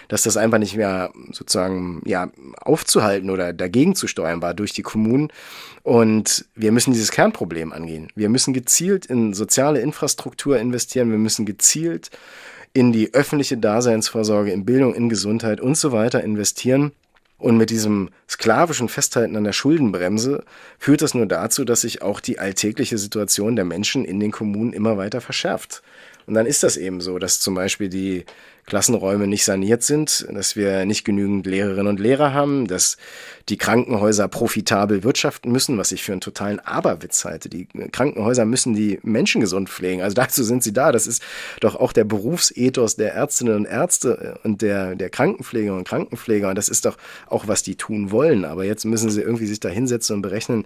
dass 0.10 0.22
das 0.22 0.38
einfach 0.38 0.60
nicht 0.60 0.76
mehr 0.76 1.12
sozusagen 1.32 2.04
ja 2.06 2.30
aufzuhalten 2.62 3.32
oder 3.32 3.52
dagegen 3.52 3.96
zu 3.96 4.06
steuern 4.06 4.44
war 4.44 4.54
durch 4.54 4.74
die 4.74 4.84
Kommunen. 4.84 5.30
Und 5.82 6.46
wir 6.54 6.72
müssen 6.72 6.94
dieses 6.94 7.10
Kernproblem 7.10 7.74
angehen. 7.74 8.10
Wir 8.14 8.30
müssen 8.30 8.54
gezielt 8.54 9.08
in 9.08 9.34
soziale 9.34 9.82
Infrastruktur 9.82 10.60
investieren. 10.60 11.10
Wir 11.10 11.18
müssen 11.18 11.48
gezielt 11.48 12.12
in 12.74 12.92
die 12.92 13.16
öffentliche 13.16 13.58
Daseinsvorsorge, 13.58 14.52
in 14.52 14.66
Bildung, 14.66 14.94
in 14.94 15.10
Gesundheit 15.10 15.60
und 15.62 15.76
so 15.76 15.92
weiter 15.92 16.24
investieren 16.24 16.92
und 17.44 17.58
mit 17.58 17.72
diesem 17.72 18.10
sklavischen 18.30 18.88
Festhalten 18.88 19.36
an 19.36 19.44
der 19.44 19.52
Schuldenbremse 19.52 20.46
führt 20.80 21.02
das 21.02 21.14
nur 21.14 21.26
dazu, 21.26 21.66
dass 21.66 21.82
sich 21.82 22.02
auch 22.02 22.22
die 22.22 22.40
alltägliche 22.40 22.98
Situation 22.98 23.58
der 23.58 23.66
Menschen 23.66 24.06
in 24.06 24.22
den 24.22 24.32
Kommunen 24.32 24.72
immer 24.72 24.96
weiter 24.96 25.20
verschärft. 25.20 25.84
Und 26.26 26.36
dann 26.36 26.46
ist 26.46 26.64
das 26.64 26.78
eben 26.78 27.02
so, 27.02 27.20
dass 27.20 27.42
zum 27.42 27.54
Beispiel 27.54 27.90
die 27.90 28.24
Klassenräume 28.66 29.28
nicht 29.28 29.44
saniert 29.44 29.84
sind, 29.84 30.26
dass 30.32 30.56
wir 30.56 30.86
nicht 30.86 31.04
genügend 31.04 31.46
Lehrerinnen 31.46 31.88
und 31.88 32.00
Lehrer 32.00 32.34
haben, 32.34 32.68
dass 32.68 32.98
die 33.50 33.58
Krankenhäuser 33.58 34.30
profitabel 34.30 35.04
wirtschaften 35.04 35.52
müssen, 35.52 35.78
was 35.78 35.92
ich 35.92 36.04
für 36.04 36.14
einen 36.14 36.22
totalen 36.22 36.62
Aberwitz 36.62 37.26
halte. 37.26 37.50
Die 37.50 37.68
Krankenhäuser 37.92 38.46
müssen 38.46 38.74
die 38.74 39.00
Menschen 39.04 39.42
gesund 39.42 39.70
pflegen. 39.70 40.02
Also 40.02 40.16
dazu 40.16 40.44
sind 40.44 40.64
sie 40.64 40.72
da. 40.72 40.94
Das 40.94 41.08
ist 41.08 41.22
doch 41.60 41.76
auch 41.76 41.92
der 41.92 42.06
Berufsethos 42.06 42.96
der 42.96 43.14
Ärztinnen 43.14 43.56
und 43.56 43.66
Ärzte 43.66 44.40
und 44.44 44.62
der, 44.62 44.96
der 44.96 45.10
Krankenpfleger 45.10 45.76
und 45.76 45.86
Krankenpfleger. 45.86 46.50
Und 46.50 46.58
das 46.58 46.70
ist 46.70 46.86
doch 46.86 46.98
auch, 47.28 47.48
was 47.48 47.64
die 47.64 47.76
tun 47.76 48.12
wollen. 48.12 48.46
Aber 48.46 48.64
jetzt 48.64 48.86
müssen 48.86 49.10
sie 49.10 49.22
irgendwie 49.22 49.48
sich 49.48 49.60
da 49.60 49.68
hinsetzen 49.68 50.18
und 50.18 50.22
berechnen, 50.22 50.66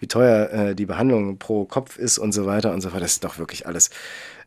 wie 0.00 0.06
teuer 0.06 0.50
äh, 0.50 0.74
die 0.74 0.86
Behandlung 0.86 1.36
pro 1.36 1.66
Kopf 1.66 1.98
ist 1.98 2.16
und 2.16 2.32
so 2.32 2.46
weiter 2.46 2.72
und 2.72 2.80
so 2.80 2.88
fort. 2.88 3.02
Das 3.02 3.12
ist 3.12 3.24
doch 3.24 3.38
wirklich 3.38 3.66
alles 3.66 3.90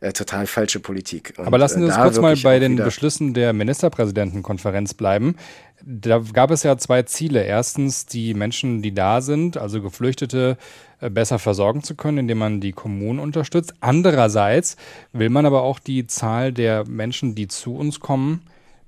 äh, 0.00 0.12
total 0.12 0.46
falsche 0.46 0.80
Politik. 0.80 1.34
Und, 1.36 1.46
Aber 1.46 1.58
lassen 1.58 1.80
Sie 1.80 1.86
äh, 1.86 1.88
uns 1.88 1.96
kurz 1.96 2.18
mal 2.18 2.36
bei 2.36 2.58
den 2.58 2.76
Beschlüssen 2.88 3.34
der 3.34 3.52
Ministerpräsidentenkonferenz 3.52 4.94
bleiben. 4.94 5.36
Da 5.84 6.22
gab 6.32 6.50
es 6.50 6.62
ja 6.62 6.78
zwei 6.78 7.02
Ziele. 7.02 7.44
Erstens, 7.44 8.06
die 8.06 8.32
Menschen, 8.32 8.80
die 8.80 8.94
da 8.94 9.20
sind, 9.20 9.58
also 9.58 9.82
Geflüchtete, 9.82 10.56
äh, 11.02 11.10
besser 11.10 11.38
versorgen 11.38 11.82
zu 11.82 11.96
können, 11.96 12.16
indem 12.16 12.38
man 12.38 12.62
die 12.62 12.72
Kommunen 12.72 13.18
unterstützt. 13.18 13.74
Andererseits 13.80 14.78
will 15.12 15.28
man 15.28 15.44
aber 15.44 15.64
auch 15.64 15.80
die 15.80 16.06
Zahl 16.06 16.50
der 16.50 16.88
Menschen, 16.88 17.34
die 17.34 17.46
zu 17.46 17.76
uns 17.76 18.00
kommen, 18.00 18.40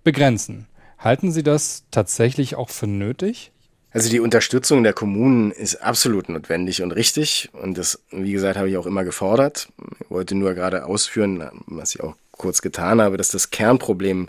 begrenzen. 0.03 0.67
Halten 0.99 1.31
Sie 1.31 1.43
das 1.43 1.85
tatsächlich 1.91 2.55
auch 2.55 2.71
für 2.71 2.87
nötig? 2.87 3.53
Also 3.93 4.09
die 4.09 4.21
Unterstützung 4.21 4.83
der 4.83 4.95
Kommunen 4.95 5.51
ist 5.51 5.77
absolut 5.77 6.31
notwendig 6.31 6.83
und 6.83 6.93
richtig. 6.93 7.51
Und 7.53 7.77
das, 7.77 8.01
wie 8.11 8.33
gesagt, 8.33 8.57
habe 8.57 8.71
ich 8.71 8.79
auch 8.79 8.87
immer 8.87 9.05
gefordert. 9.05 9.69
Ich 10.01 10.11
wollte 10.11 10.35
nur 10.37 10.55
gerade 10.55 10.87
ausführen, 10.87 11.51
was 11.67 11.95
ich 11.95 12.03
auch 12.03 12.15
kurz 12.41 12.63
getan 12.63 13.01
habe, 13.01 13.17
dass 13.17 13.29
das 13.29 13.51
Kernproblem 13.51 14.29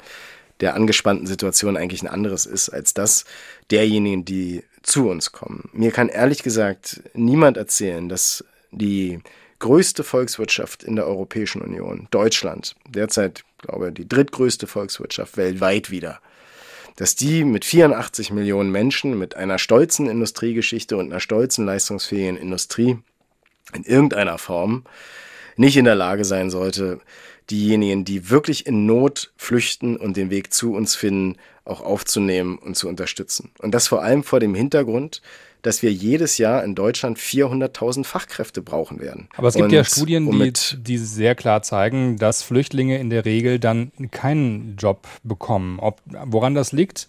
der 0.59 0.75
angespannten 0.75 1.25
Situation 1.25 1.77
eigentlich 1.77 2.03
ein 2.03 2.07
anderes 2.07 2.45
ist 2.45 2.69
als 2.69 2.93
das 2.93 3.25
derjenigen, 3.71 4.25
die 4.25 4.63
zu 4.83 5.09
uns 5.09 5.31
kommen. 5.31 5.69
Mir 5.73 5.91
kann 5.91 6.09
ehrlich 6.09 6.43
gesagt 6.43 7.01
niemand 7.13 7.57
erzählen, 7.57 8.09
dass 8.09 8.43
die 8.71 9.19
größte 9.59 10.03
Volkswirtschaft 10.03 10.83
in 10.83 10.95
der 10.95 11.07
Europäischen 11.07 11.61
Union, 11.61 12.07
Deutschland, 12.11 12.75
derzeit, 12.87 13.43
glaube 13.59 13.89
ich, 13.89 13.93
die 13.93 14.09
drittgrößte 14.09 14.67
Volkswirtschaft 14.67 15.37
weltweit 15.37 15.89
wieder, 15.89 16.19
dass 16.95 17.15
die 17.15 17.43
mit 17.43 17.63
84 17.63 18.31
Millionen 18.31 18.71
Menschen, 18.71 19.17
mit 19.17 19.35
einer 19.35 19.57
stolzen 19.57 20.09
Industriegeschichte 20.09 20.97
und 20.97 21.11
einer 21.11 21.19
stolzen 21.19 21.65
leistungsfähigen 21.65 22.37
Industrie 22.37 22.97
in 23.73 23.83
irgendeiner 23.83 24.37
Form 24.37 24.83
nicht 25.55 25.77
in 25.77 25.85
der 25.85 25.95
Lage 25.95 26.25
sein 26.25 26.49
sollte, 26.49 26.99
diejenigen, 27.49 28.05
die 28.05 28.29
wirklich 28.29 28.65
in 28.65 28.85
Not 28.85 29.31
flüchten 29.35 29.97
und 29.97 30.17
den 30.17 30.29
Weg 30.29 30.53
zu 30.53 30.73
uns 30.73 30.95
finden, 30.95 31.37
auch 31.65 31.81
aufzunehmen 31.81 32.57
und 32.57 32.75
zu 32.75 32.87
unterstützen. 32.87 33.51
Und 33.59 33.73
das 33.73 33.87
vor 33.87 34.03
allem 34.03 34.23
vor 34.23 34.39
dem 34.39 34.55
Hintergrund, 34.55 35.21
dass 35.61 35.83
wir 35.83 35.91
jedes 35.91 36.37
Jahr 36.37 36.63
in 36.63 36.75
Deutschland 36.75 37.19
400.000 37.19 38.03
Fachkräfte 38.03 38.61
brauchen 38.61 38.99
werden. 38.99 39.29
Aber 39.37 39.47
es 39.47 39.55
gibt 39.55 39.65
und 39.65 39.71
ja 39.71 39.83
Studien, 39.83 40.29
die, 40.31 40.77
die 40.77 40.97
sehr 40.97 41.35
klar 41.35 41.61
zeigen, 41.61 42.17
dass 42.17 42.41
Flüchtlinge 42.41 42.97
in 42.99 43.09
der 43.09 43.25
Regel 43.25 43.59
dann 43.59 43.91
keinen 44.09 44.75
Job 44.77 45.07
bekommen. 45.23 45.79
Ob, 45.79 46.01
woran 46.05 46.55
das 46.55 46.71
liegt, 46.71 47.07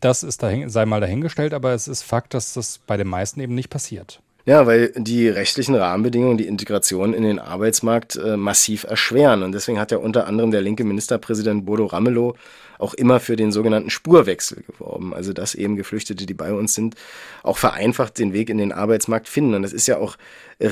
das 0.00 0.22
ist 0.22 0.42
dahin, 0.42 0.68
sei 0.70 0.86
mal 0.86 1.00
dahingestellt, 1.00 1.54
aber 1.54 1.72
es 1.72 1.88
ist 1.88 2.02
Fakt, 2.02 2.34
dass 2.34 2.54
das 2.54 2.78
bei 2.86 2.96
den 2.96 3.06
meisten 3.06 3.40
eben 3.40 3.54
nicht 3.54 3.70
passiert. 3.70 4.20
Ja, 4.46 4.66
weil 4.66 4.92
die 4.94 5.26
rechtlichen 5.28 5.74
Rahmenbedingungen 5.74 6.36
die 6.36 6.46
Integration 6.46 7.14
in 7.14 7.22
den 7.22 7.38
Arbeitsmarkt 7.38 8.16
äh, 8.16 8.36
massiv 8.36 8.84
erschweren. 8.84 9.42
Und 9.42 9.52
deswegen 9.52 9.80
hat 9.80 9.90
ja 9.90 9.96
unter 9.96 10.26
anderem 10.26 10.50
der 10.50 10.60
linke 10.60 10.84
Ministerpräsident 10.84 11.64
Bodo 11.64 11.86
Ramelow 11.86 12.36
auch 12.78 12.92
immer 12.92 13.20
für 13.20 13.36
den 13.36 13.52
sogenannten 13.52 13.88
Spurwechsel 13.88 14.62
geworben. 14.66 15.14
Also 15.14 15.32
dass 15.32 15.54
eben 15.54 15.76
Geflüchtete, 15.76 16.26
die 16.26 16.34
bei 16.34 16.52
uns 16.52 16.74
sind, 16.74 16.94
auch 17.42 17.56
vereinfacht 17.56 18.18
den 18.18 18.34
Weg 18.34 18.50
in 18.50 18.58
den 18.58 18.72
Arbeitsmarkt 18.72 19.28
finden. 19.28 19.54
Und 19.54 19.62
das 19.62 19.72
ist 19.72 19.86
ja 19.86 19.96
auch 19.96 20.16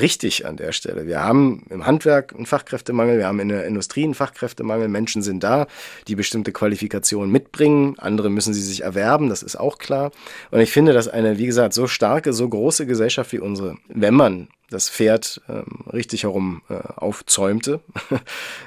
richtig 0.01 0.45
an 0.45 0.57
der 0.57 0.71
Stelle. 0.71 1.07
Wir 1.07 1.21
haben 1.21 1.65
im 1.69 1.85
Handwerk 1.85 2.33
einen 2.33 2.45
Fachkräftemangel, 2.45 3.17
wir 3.17 3.27
haben 3.27 3.39
in 3.39 3.49
der 3.49 3.65
Industrie 3.65 4.03
einen 4.03 4.13
Fachkräftemangel. 4.13 4.87
Menschen 4.87 5.21
sind 5.21 5.43
da, 5.43 5.67
die 6.07 6.15
bestimmte 6.15 6.51
Qualifikationen 6.51 7.31
mitbringen. 7.31 7.95
Andere 7.99 8.29
müssen 8.29 8.53
sie 8.53 8.61
sich 8.61 8.83
erwerben, 8.83 9.29
das 9.29 9.43
ist 9.43 9.55
auch 9.55 9.77
klar. 9.77 10.11
Und 10.51 10.59
ich 10.59 10.71
finde, 10.71 10.93
dass 10.93 11.07
eine, 11.07 11.37
wie 11.37 11.45
gesagt, 11.45 11.73
so 11.73 11.87
starke, 11.87 12.33
so 12.33 12.47
große 12.47 12.85
Gesellschaft 12.85 13.31
wie 13.31 13.39
unsere, 13.39 13.77
wenn 13.87 14.13
man 14.13 14.47
das 14.69 14.89
Pferd 14.89 15.41
ähm, 15.47 15.65
richtig 15.91 16.23
herum 16.23 16.61
äh, 16.69 16.73
aufzäumte, 16.73 17.79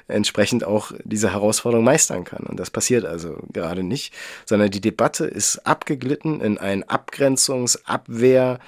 entsprechend 0.08 0.64
auch 0.64 0.92
diese 1.04 1.32
Herausforderung 1.32 1.84
meistern 1.84 2.24
kann. 2.24 2.44
Und 2.44 2.60
das 2.60 2.70
passiert 2.70 3.04
also 3.04 3.38
gerade 3.52 3.82
nicht, 3.82 4.14
sondern 4.44 4.70
die 4.70 4.80
Debatte 4.80 5.26
ist 5.26 5.66
abgeglitten 5.66 6.40
in 6.40 6.58
einen 6.58 6.84
Abgrenzungs-, 6.84 7.84
Abwehr-, 7.84 8.60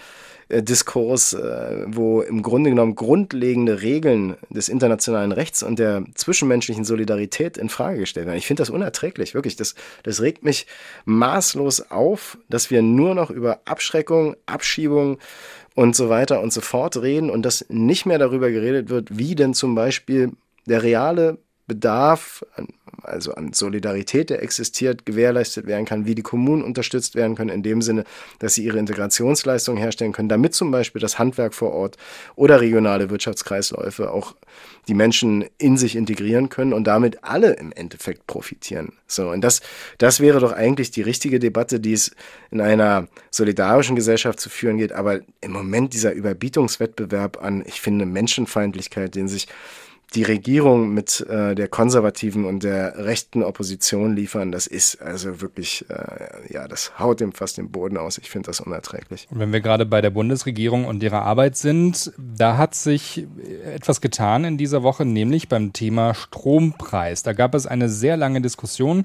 Diskurs, 0.50 1.34
äh, 1.34 1.84
wo 1.86 2.22
im 2.22 2.42
Grunde 2.42 2.70
genommen 2.70 2.94
grundlegende 2.94 3.82
Regeln 3.82 4.36
des 4.48 4.70
internationalen 4.70 5.32
Rechts 5.32 5.62
und 5.62 5.78
der 5.78 6.04
zwischenmenschlichen 6.14 6.84
Solidarität 6.84 7.58
in 7.58 7.68
Frage 7.68 7.98
gestellt 7.98 8.26
werden. 8.26 8.38
Ich 8.38 8.46
finde 8.46 8.62
das 8.62 8.70
unerträglich, 8.70 9.34
wirklich. 9.34 9.56
Das, 9.56 9.74
das 10.04 10.22
regt 10.22 10.44
mich 10.44 10.66
maßlos 11.04 11.90
auf, 11.90 12.38
dass 12.48 12.70
wir 12.70 12.80
nur 12.80 13.14
noch 13.14 13.30
über 13.30 13.60
Abschreckung, 13.66 14.36
Abschiebung 14.46 15.18
und 15.74 15.94
so 15.94 16.08
weiter 16.08 16.40
und 16.40 16.52
so 16.52 16.62
fort 16.62 16.96
reden 16.96 17.28
und 17.28 17.42
dass 17.42 17.66
nicht 17.68 18.06
mehr 18.06 18.18
darüber 18.18 18.50
geredet 18.50 18.88
wird, 18.88 19.18
wie 19.18 19.34
denn 19.34 19.52
zum 19.52 19.74
Beispiel 19.74 20.32
der 20.66 20.82
reale 20.82 21.38
Bedarf 21.68 22.42
also 23.02 23.32
an 23.34 23.52
Solidarität, 23.52 24.30
der 24.30 24.42
existiert, 24.42 25.06
gewährleistet 25.06 25.66
werden 25.66 25.84
kann, 25.84 26.06
wie 26.06 26.14
die 26.14 26.22
Kommunen 26.22 26.62
unterstützt 26.62 27.14
werden 27.14 27.36
können, 27.36 27.50
in 27.50 27.62
dem 27.62 27.82
Sinne, 27.82 28.04
dass 28.38 28.54
sie 28.54 28.64
ihre 28.64 28.78
Integrationsleistungen 28.78 29.80
herstellen 29.80 30.12
können, 30.12 30.28
damit 30.28 30.54
zum 30.54 30.70
Beispiel 30.70 31.00
das 31.00 31.18
Handwerk 31.18 31.54
vor 31.54 31.72
Ort 31.72 31.96
oder 32.36 32.60
regionale 32.60 33.10
Wirtschaftskreisläufe 33.10 34.10
auch 34.10 34.34
die 34.88 34.94
Menschen 34.94 35.44
in 35.58 35.76
sich 35.76 35.96
integrieren 35.96 36.48
können 36.48 36.72
und 36.72 36.84
damit 36.84 37.22
alle 37.22 37.52
im 37.54 37.72
Endeffekt 37.72 38.26
profitieren. 38.26 38.92
So, 39.06 39.30
und 39.30 39.42
das, 39.42 39.60
das 39.98 40.20
wäre 40.20 40.40
doch 40.40 40.52
eigentlich 40.52 40.90
die 40.90 41.02
richtige 41.02 41.38
Debatte, 41.38 41.78
die 41.78 41.92
es 41.92 42.10
in 42.50 42.60
einer 42.60 43.06
solidarischen 43.30 43.96
Gesellschaft 43.96 44.40
zu 44.40 44.48
führen 44.48 44.78
geht. 44.78 44.92
Aber 44.92 45.20
im 45.40 45.52
Moment 45.52 45.92
dieser 45.92 46.12
Überbietungswettbewerb 46.12 47.42
an, 47.42 47.62
ich 47.66 47.80
finde, 47.80 48.06
Menschenfeindlichkeit, 48.06 49.14
den 49.14 49.28
sich 49.28 49.46
die 50.14 50.22
Regierung 50.22 50.94
mit 50.94 51.20
äh, 51.28 51.54
der 51.54 51.68
konservativen 51.68 52.44
und 52.46 52.62
der 52.62 53.04
rechten 53.04 53.42
Opposition 53.42 54.16
liefern, 54.16 54.52
das 54.52 54.66
ist 54.66 55.02
also 55.02 55.40
wirklich, 55.40 55.84
äh, 55.90 56.52
ja, 56.52 56.66
das 56.66 56.98
haut 56.98 57.20
dem 57.20 57.32
fast 57.32 57.58
den 57.58 57.70
Boden 57.70 57.98
aus. 57.98 58.16
Ich 58.18 58.30
finde 58.30 58.46
das 58.46 58.60
unerträglich. 58.60 59.28
Und 59.30 59.38
wenn 59.38 59.52
wir 59.52 59.60
gerade 59.60 59.84
bei 59.84 60.00
der 60.00 60.10
Bundesregierung 60.10 60.86
und 60.86 61.02
ihrer 61.02 61.22
Arbeit 61.22 61.56
sind, 61.56 62.12
da 62.16 62.56
hat 62.56 62.74
sich 62.74 63.26
etwas 63.64 64.00
getan 64.00 64.44
in 64.44 64.56
dieser 64.56 64.82
Woche, 64.82 65.04
nämlich 65.04 65.48
beim 65.48 65.74
Thema 65.74 66.14
Strompreis. 66.14 67.22
Da 67.22 67.34
gab 67.34 67.54
es 67.54 67.66
eine 67.66 67.88
sehr 67.90 68.16
lange 68.16 68.40
Diskussion 68.40 69.04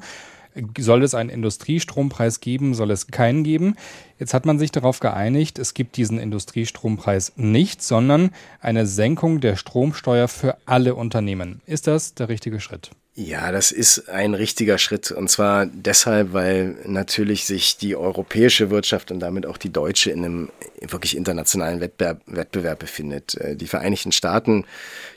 soll 0.77 1.03
es 1.03 1.13
einen 1.15 1.29
Industriestrompreis 1.29 2.39
geben? 2.39 2.73
Soll 2.73 2.91
es 2.91 3.07
keinen 3.07 3.43
geben? 3.43 3.75
Jetzt 4.19 4.33
hat 4.33 4.45
man 4.45 4.59
sich 4.59 4.71
darauf 4.71 4.99
geeinigt, 4.99 5.59
es 5.59 5.73
gibt 5.73 5.97
diesen 5.97 6.19
Industriestrompreis 6.19 7.33
nicht, 7.35 7.81
sondern 7.81 8.31
eine 8.59 8.85
Senkung 8.85 9.41
der 9.41 9.55
Stromsteuer 9.55 10.27
für 10.27 10.57
alle 10.65 10.95
Unternehmen. 10.95 11.61
Ist 11.65 11.87
das 11.87 12.13
der 12.13 12.29
richtige 12.29 12.59
Schritt? 12.59 12.91
Ja, 13.15 13.51
das 13.51 13.71
ist 13.71 14.09
ein 14.09 14.33
richtiger 14.33 14.79
Schritt. 14.79 15.11
Und 15.11 15.29
zwar 15.29 15.67
deshalb, 15.67 16.33
weil 16.33 16.77
natürlich 16.87 17.45
sich 17.45 17.77
die 17.77 17.95
europäische 17.95 18.71
Wirtschaft 18.71 19.11
und 19.11 19.19
damit 19.19 19.45
auch 19.45 19.57
die 19.57 19.71
deutsche 19.71 20.09
in 20.09 20.25
einem 20.25 20.49
wirklich 20.81 21.15
internationalen 21.15 21.79
Wettbewerb, 21.79 22.21
Wettbewerb 22.25 22.79
befindet. 22.79 23.35
Äh, 23.35 23.55
die 23.55 23.67
Vereinigten 23.67 24.11
Staaten, 24.11 24.65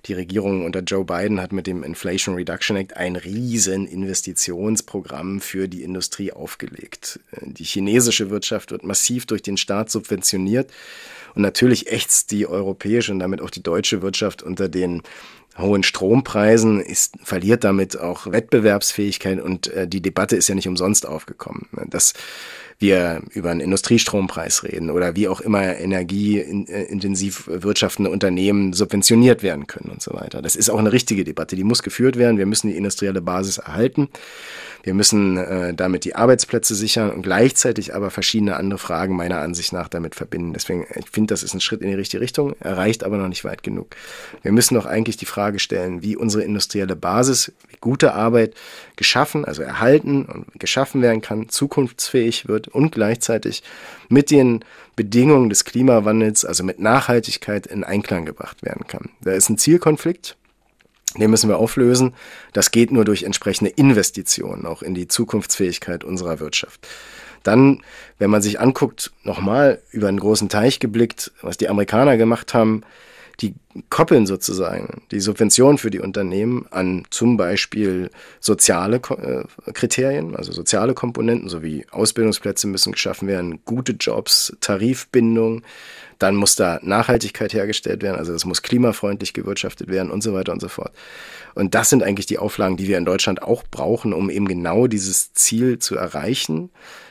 die 0.04 0.12
Regierung 0.12 0.66
unter 0.66 0.80
Joe 0.80 1.06
Biden 1.06 1.40
hat 1.40 1.52
mit 1.52 1.66
dem 1.66 1.82
Inflation 1.82 2.34
Reduction 2.34 2.76
Act 2.76 2.98
ein 2.98 3.16
riesen 3.16 3.86
Investitionsprogramm 3.86 5.40
für 5.40 5.66
die 5.66 5.82
Industrie 5.82 6.32
aufgelegt. 6.32 7.18
Äh, 7.32 7.46
die 7.46 7.64
chinesische 7.64 8.28
Wirtschaft 8.28 8.72
wird 8.72 8.84
massiv 8.84 9.24
durch 9.24 9.40
den 9.40 9.56
Staat 9.56 9.90
subventioniert. 9.90 10.70
Und 11.34 11.42
natürlich 11.42 11.90
ächzt 11.90 12.30
die 12.30 12.46
europäische 12.46 13.12
und 13.12 13.20
damit 13.20 13.40
auch 13.40 13.50
die 13.50 13.62
deutsche 13.62 14.02
Wirtschaft 14.02 14.42
unter 14.42 14.68
den 14.68 15.02
hohen 15.58 15.82
Strompreisen 15.82 16.80
ist, 16.80 17.14
verliert 17.22 17.64
damit 17.64 17.98
auch 17.98 18.30
Wettbewerbsfähigkeit 18.30 19.40
und 19.40 19.68
äh, 19.68 19.88
die 19.88 20.02
Debatte 20.02 20.36
ist 20.36 20.48
ja 20.48 20.54
nicht 20.54 20.68
umsonst 20.68 21.06
aufgekommen. 21.06 21.68
Das 21.88 22.14
wir 22.78 23.22
über 23.32 23.50
einen 23.50 23.60
Industriestrompreis 23.60 24.62
reden 24.62 24.90
oder 24.90 25.16
wie 25.16 25.28
auch 25.28 25.40
immer 25.40 25.76
energieintensiv 25.76 27.44
wirtschaftende 27.46 28.10
Unternehmen 28.10 28.74
subventioniert 28.74 29.42
werden 29.42 29.66
können 29.66 29.90
und 29.90 30.02
so 30.02 30.12
weiter. 30.12 30.42
Das 30.42 30.56
ist 30.56 30.68
auch 30.68 30.78
eine 30.78 30.92
richtige 30.92 31.24
Debatte, 31.24 31.56
die 31.56 31.64
muss 31.64 31.82
geführt 31.82 32.16
werden. 32.16 32.36
Wir 32.36 32.46
müssen 32.46 32.68
die 32.68 32.76
industrielle 32.76 33.22
Basis 33.22 33.58
erhalten. 33.58 34.08
Wir 34.86 34.94
müssen 34.94 35.36
äh, 35.36 35.74
damit 35.74 36.04
die 36.04 36.14
Arbeitsplätze 36.14 36.76
sichern 36.76 37.10
und 37.10 37.22
gleichzeitig 37.22 37.92
aber 37.92 38.10
verschiedene 38.12 38.54
andere 38.54 38.78
Fragen 38.78 39.16
meiner 39.16 39.40
Ansicht 39.40 39.72
nach 39.72 39.88
damit 39.88 40.14
verbinden. 40.14 40.52
Deswegen, 40.52 40.86
ich 40.94 41.10
finde, 41.10 41.34
das 41.34 41.42
ist 41.42 41.54
ein 41.54 41.60
Schritt 41.60 41.80
in 41.80 41.88
die 41.88 41.94
richtige 41.94 42.20
Richtung, 42.20 42.54
erreicht 42.60 43.02
aber 43.02 43.16
noch 43.16 43.26
nicht 43.26 43.44
weit 43.44 43.64
genug. 43.64 43.96
Wir 44.42 44.52
müssen 44.52 44.74
doch 44.74 44.86
eigentlich 44.86 45.16
die 45.16 45.26
Frage 45.26 45.58
stellen, 45.58 46.02
wie 46.02 46.14
unsere 46.14 46.44
industrielle 46.44 46.94
Basis, 46.94 47.52
wie 47.68 47.78
gute 47.80 48.14
Arbeit 48.14 48.54
geschaffen, 48.94 49.44
also 49.44 49.62
erhalten 49.62 50.24
und 50.24 50.60
geschaffen 50.60 51.02
werden 51.02 51.20
kann, 51.20 51.48
zukunftsfähig 51.48 52.46
wird 52.46 52.65
und 52.68 52.90
gleichzeitig 52.90 53.62
mit 54.08 54.30
den 54.30 54.64
Bedingungen 54.96 55.48
des 55.48 55.64
Klimawandels, 55.64 56.44
also 56.44 56.64
mit 56.64 56.80
Nachhaltigkeit 56.80 57.66
in 57.66 57.84
Einklang 57.84 58.24
gebracht 58.24 58.62
werden 58.62 58.86
kann. 58.86 59.10
Da 59.20 59.32
ist 59.32 59.48
ein 59.48 59.58
Zielkonflikt, 59.58 60.36
den 61.16 61.30
müssen 61.30 61.48
wir 61.48 61.58
auflösen. 61.58 62.14
Das 62.52 62.70
geht 62.70 62.90
nur 62.90 63.04
durch 63.04 63.22
entsprechende 63.22 63.70
Investitionen 63.70 64.66
auch 64.66 64.82
in 64.82 64.94
die 64.94 65.08
Zukunftsfähigkeit 65.08 66.04
unserer 66.04 66.40
Wirtschaft. 66.40 66.86
Dann, 67.42 67.82
wenn 68.18 68.30
man 68.30 68.42
sich 68.42 68.58
anguckt, 68.58 69.12
nochmal 69.22 69.80
über 69.92 70.08
einen 70.08 70.18
großen 70.18 70.48
Teich 70.48 70.80
geblickt, 70.80 71.32
was 71.42 71.56
die 71.56 71.68
Amerikaner 71.68 72.16
gemacht 72.16 72.54
haben, 72.54 72.82
die 73.40 73.54
koppeln 73.90 74.26
sozusagen 74.26 75.02
die 75.10 75.20
Subvention 75.20 75.76
für 75.76 75.90
die 75.90 76.00
Unternehmen 76.00 76.66
an 76.70 77.04
zum 77.10 77.36
Beispiel 77.36 78.10
soziale 78.40 78.96
äh, 78.96 79.72
Kriterien, 79.72 80.34
also 80.34 80.52
soziale 80.52 80.94
Komponenten, 80.94 81.48
sowie 81.48 81.84
Ausbildungsplätze 81.90 82.66
müssen 82.66 82.92
geschaffen 82.92 83.28
werden, 83.28 83.60
gute 83.66 83.92
Jobs, 83.92 84.56
Tarifbindung, 84.60 85.62
dann 86.18 86.34
muss 86.34 86.56
da 86.56 86.80
Nachhaltigkeit 86.82 87.52
hergestellt 87.52 88.02
werden, 88.02 88.16
also 88.16 88.32
es 88.32 88.46
muss 88.46 88.62
klimafreundlich 88.62 89.34
gewirtschaftet 89.34 89.88
werden 89.88 90.10
und 90.10 90.22
so 90.22 90.32
weiter 90.32 90.52
und 90.52 90.60
so 90.60 90.68
fort. 90.68 90.92
Und 91.54 91.74
das 91.74 91.90
sind 91.90 92.02
eigentlich 92.02 92.26
die 92.26 92.38
Auflagen, 92.38 92.78
die 92.78 92.88
wir 92.88 92.96
in 92.96 93.04
Deutschland 93.04 93.42
auch 93.42 93.64
brauchen, 93.70 94.14
um 94.14 94.30
eben 94.30 94.48
genau 94.48 94.86
dieses 94.86 95.34
Ziel 95.34 95.78
zu 95.78 95.96
erreichen. 95.96 96.70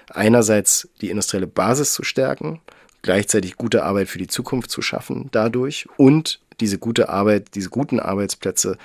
Einerseits 0.09 0.89
die 1.01 1.11
industrielle 1.11 1.47
Basis 1.47 1.93
zu 1.93 2.03
stärken, 2.03 2.61
gleichzeitig 3.05 3.55
gute 3.55 3.83
Arbeit 3.83 4.09
für 4.09 4.17
die 4.17 4.27
Zukunft 4.27 4.71
zu 4.71 4.81
schaffen 4.81 5.29
dadurch 5.31 5.87
und 5.95 6.39
diese 6.59 6.79
gute 6.79 7.07
Arbeit, 7.09 7.53
diese 7.53 7.69
guten 7.69 7.99
Arbeitsplätze 7.99 8.77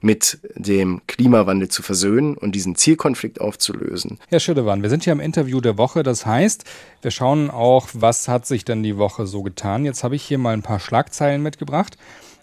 mit 0.00 0.38
dem 0.54 1.02
Klimawandel 1.06 1.68
zu 1.68 1.82
versöhnen 1.82 2.36
und 2.36 2.54
diesen 2.54 2.74
Zielkonflikt 2.74 3.40
aufzulösen. 3.40 4.18
Herr 4.28 4.40
Schirdewan, 4.40 4.82
wir 4.82 4.88
sind 4.88 5.04
hier 5.04 5.12
im 5.12 5.20
Interview 5.20 5.60
der 5.60 5.76
Woche. 5.76 6.02
Das 6.02 6.24
heißt, 6.24 6.64
wir 7.02 7.10
schauen 7.10 7.50
auch, 7.50 7.88
was 7.92 8.28
hat 8.28 8.46
sich 8.46 8.64
denn 8.64 8.82
die 8.82 8.96
Woche 8.96 9.26
so 9.26 9.42
getan. 9.42 9.84
Jetzt 9.84 10.04
habe 10.04 10.16
ich 10.16 10.22
hier 10.22 10.38
mal 10.38 10.54
ein 10.54 10.62
paar 10.62 10.80
Schlagzeilen 10.80 11.42
mitgebracht 11.42 11.98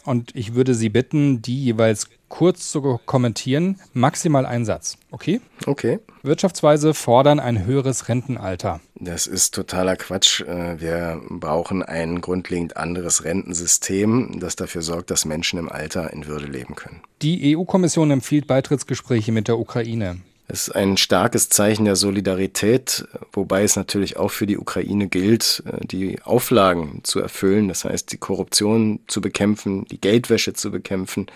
und 0.06 0.36
ich 0.36 0.54
würde 0.54 0.76
Sie 0.76 0.90
bitten, 0.90 1.42
die 1.42 1.64
jeweils 1.64 2.10
kurz 2.34 2.72
zu 2.72 3.00
kommentieren. 3.06 3.80
Maximal 3.94 4.48
ein 4.48 4.66
Satz. 4.66 4.98
Okay? 5.12 5.40
Okay. 5.68 6.00
Wirtschaftsweise 6.24 6.96
fordern 6.96 7.40
ein 7.40 7.64
höheres 7.64 8.10
Rentenalter. 8.10 8.82
Das 8.96 9.28
ist 9.28 9.54
totaler 9.54 9.96
Quatsch. 9.96 10.42
Äh, 10.42 10.82
wir 10.82 11.22
brauchen 11.30 11.84
ein 11.84 12.22
grundlegend 12.22 12.76
anderes 12.76 13.24
Rentensystem, 13.24 14.40
das 14.40 14.56
dafür 14.56 14.82
sorgt, 14.82 15.12
dass 15.12 15.26
Menschen 15.26 15.60
im 15.60 15.70
Alter 15.70 16.12
in 16.12 16.26
Würde 16.26 16.48
leben 16.48 16.74
können. 16.74 17.02
Die 17.22 17.56
EU-Kommission 17.56 18.10
empfiehlt 18.10 18.48
Beitrittsgespräche 18.48 19.32
mit 19.32 19.48
der 19.48 19.60
Ukraine. 19.60 20.18
Es 20.48 20.70
ist 20.70 20.76
ein 20.76 20.98
starkes 20.98 21.50
Zeichen 21.50 21.86
der 21.86 21.96
Solidarität, 21.96 23.06
wobei 23.32 23.64
es 23.64 23.76
natürlich 23.76 24.18
auch 24.18 24.32
für 24.32 24.48
die 24.48 24.58
Ukraine 24.58 25.08
gilt, 25.08 25.62
äh, 25.68 25.86
die 25.86 26.20
Auflagen 26.24 27.02
zu 27.04 27.20
erfüllen, 27.20 27.68
das 27.68 27.86
heißt 27.86 28.12
die 28.12 28.18
Korruption 28.18 29.02
zu 29.06 29.22
bekämpfen, 29.22 29.86
die 29.86 30.02
Geldwäsche 30.02 30.54
zu 30.54 30.72
bekämpfen. 30.72 31.28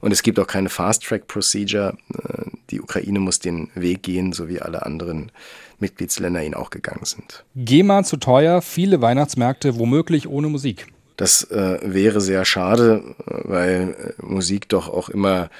Und 0.00 0.12
es 0.12 0.22
gibt 0.22 0.38
auch 0.38 0.46
keine 0.46 0.68
Fast-Track-Procedure. 0.68 1.96
Äh, 2.14 2.50
die 2.70 2.80
Ukraine 2.80 3.20
muss 3.20 3.38
den 3.38 3.70
Weg 3.74 4.02
gehen, 4.02 4.32
so 4.32 4.48
wie 4.48 4.60
alle 4.60 4.86
anderen 4.86 5.30
Mitgliedsländer 5.78 6.42
ihn 6.42 6.54
auch 6.54 6.70
gegangen 6.70 7.04
sind. 7.04 7.44
GEMA 7.56 8.04
zu 8.04 8.16
teuer, 8.16 8.62
viele 8.62 9.00
Weihnachtsmärkte 9.00 9.78
womöglich 9.78 10.28
ohne 10.28 10.48
Musik. 10.48 10.86
Das 11.16 11.42
äh, 11.50 11.78
wäre 11.82 12.20
sehr 12.20 12.44
schade, 12.46 13.02
äh, 13.26 13.40
weil 13.44 14.14
äh, 14.18 14.24
Musik 14.24 14.68
doch 14.70 14.88
auch 14.88 15.10
immer 15.10 15.50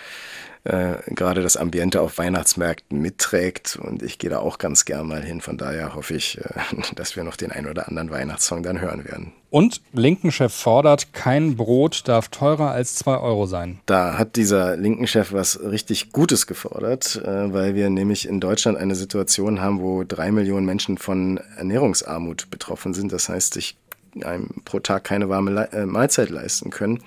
äh, 0.64 0.96
gerade 1.06 1.42
das 1.42 1.56
Ambiente 1.56 2.02
auf 2.02 2.18
Weihnachtsmärkten 2.18 3.00
mitträgt. 3.00 3.78
Und 3.80 4.02
ich 4.02 4.18
gehe 4.18 4.28
da 4.28 4.40
auch 4.40 4.58
ganz 4.58 4.84
gern 4.84 5.06
mal 5.06 5.22
hin. 5.22 5.40
Von 5.40 5.56
daher 5.56 5.94
hoffe 5.94 6.14
ich, 6.14 6.38
äh, 6.38 6.42
dass 6.96 7.16
wir 7.16 7.24
noch 7.24 7.36
den 7.36 7.50
ein 7.50 7.66
oder 7.66 7.88
anderen 7.88 8.10
Weihnachtssong 8.10 8.62
dann 8.62 8.80
hören 8.80 9.04
werden. 9.04 9.32
Und 9.48 9.80
Linken-Chef 9.92 10.52
fordert, 10.52 11.12
kein 11.12 11.56
Brot 11.56 12.06
darf 12.06 12.28
teurer 12.28 12.70
als 12.70 12.94
zwei 12.94 13.16
Euro 13.16 13.46
sein. 13.46 13.80
Da 13.86 14.18
hat 14.18 14.36
dieser 14.36 14.76
Linken-Chef 14.76 15.32
was 15.32 15.60
richtig 15.60 16.12
Gutes 16.12 16.46
gefordert, 16.46 17.16
äh, 17.16 17.52
weil 17.52 17.74
wir 17.74 17.88
nämlich 17.88 18.28
in 18.28 18.38
Deutschland 18.40 18.76
eine 18.76 18.94
Situation 18.94 19.60
haben, 19.60 19.80
wo 19.80 20.04
drei 20.04 20.30
Millionen 20.30 20.66
Menschen 20.66 20.98
von 20.98 21.40
Ernährungsarmut 21.56 22.50
betroffen 22.50 22.92
sind. 22.92 23.12
Das 23.12 23.28
heißt, 23.28 23.54
sich 23.54 23.76
einem 24.22 24.48
pro 24.64 24.80
Tag 24.80 25.04
keine 25.04 25.28
warme 25.28 25.68
Mahlzeit 25.86 26.30
leisten 26.30 26.70
können 26.70 27.00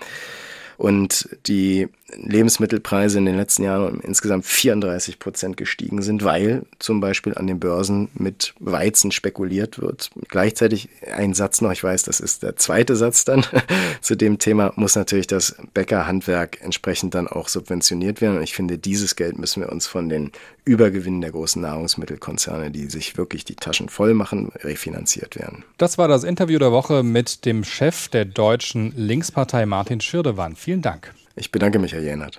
und 0.78 1.30
die 1.48 1.89
Lebensmittelpreise 2.17 3.17
in 3.17 3.26
den 3.26 3.38
letzten 3.38 3.63
Jahren 3.63 3.95
um 3.95 4.02
insgesamt 4.02 4.45
34 4.45 5.19
Prozent 5.19 5.58
gestiegen 5.58 6.02
sind, 6.02 6.23
weil 6.23 6.63
zum 6.80 6.99
Beispiel 6.99 7.36
an 7.36 7.47
den 7.47 7.60
Börsen 7.60 8.10
mit 8.13 8.54
Weizen 8.60 9.12
spekuliert 9.12 9.80
wird. 9.80 10.10
Gleichzeitig 10.30 10.89
ein 11.15 11.34
Satz 11.34 11.62
noch, 11.62 11.71
ich 11.71 11.84
weiß, 11.84 12.04
das 12.04 12.19
ist 12.19 12.43
der 12.43 12.56
zweite 12.56 12.95
Satz 12.95 13.26
dann 13.26 13.45
zu 14.02 14.15
dem 14.15 14.39
Thema, 14.39 14.73
muss 14.76 14.95
natürlich 14.95 15.28
das 15.28 15.56
Bäckerhandwerk 15.73 16.60
entsprechend 16.62 17.15
dann 17.15 17.28
auch 17.28 17.47
subventioniert 17.47 18.21
werden. 18.21 18.38
Und 18.38 18.43
ich 18.43 18.54
finde, 18.54 18.78
dieses 18.78 19.15
Geld 19.15 19.38
müssen 19.38 19.62
wir 19.62 19.71
uns 19.71 19.88
von 19.88 20.10
den 20.10 20.32
Übergewinnen 20.65 21.21
der 21.21 21.32
großen 21.32 21.62
Nahrungsmittelkonzerne, 21.62 22.71
die 22.71 22.86
sich 22.86 23.17
wirklich 23.17 23.45
die 23.45 23.56
Taschen 23.56 23.89
voll 23.89 24.13
machen, 24.13 24.52
refinanziert 24.62 25.38
werden. 25.38 25.63
Das 25.78 25.97
war 25.97 26.08
das 26.08 26.23
Interview 26.23 26.60
der 26.60 26.71
Woche 26.71 27.04
mit 27.04 27.45
dem 27.45 27.63
Chef 27.63 28.08
der 28.08 28.26
deutschen 28.26 28.93
Linkspartei 28.95 29.65
Martin 29.65 29.99
Schirdewan. 29.99 30.56
Vielen 30.56 30.82
Dank. 30.82 31.13
Ich 31.36 31.52
bedanke 31.52 31.80
mich, 31.80 31.93
Herr 31.93 32.02
Jenert. 32.02 32.32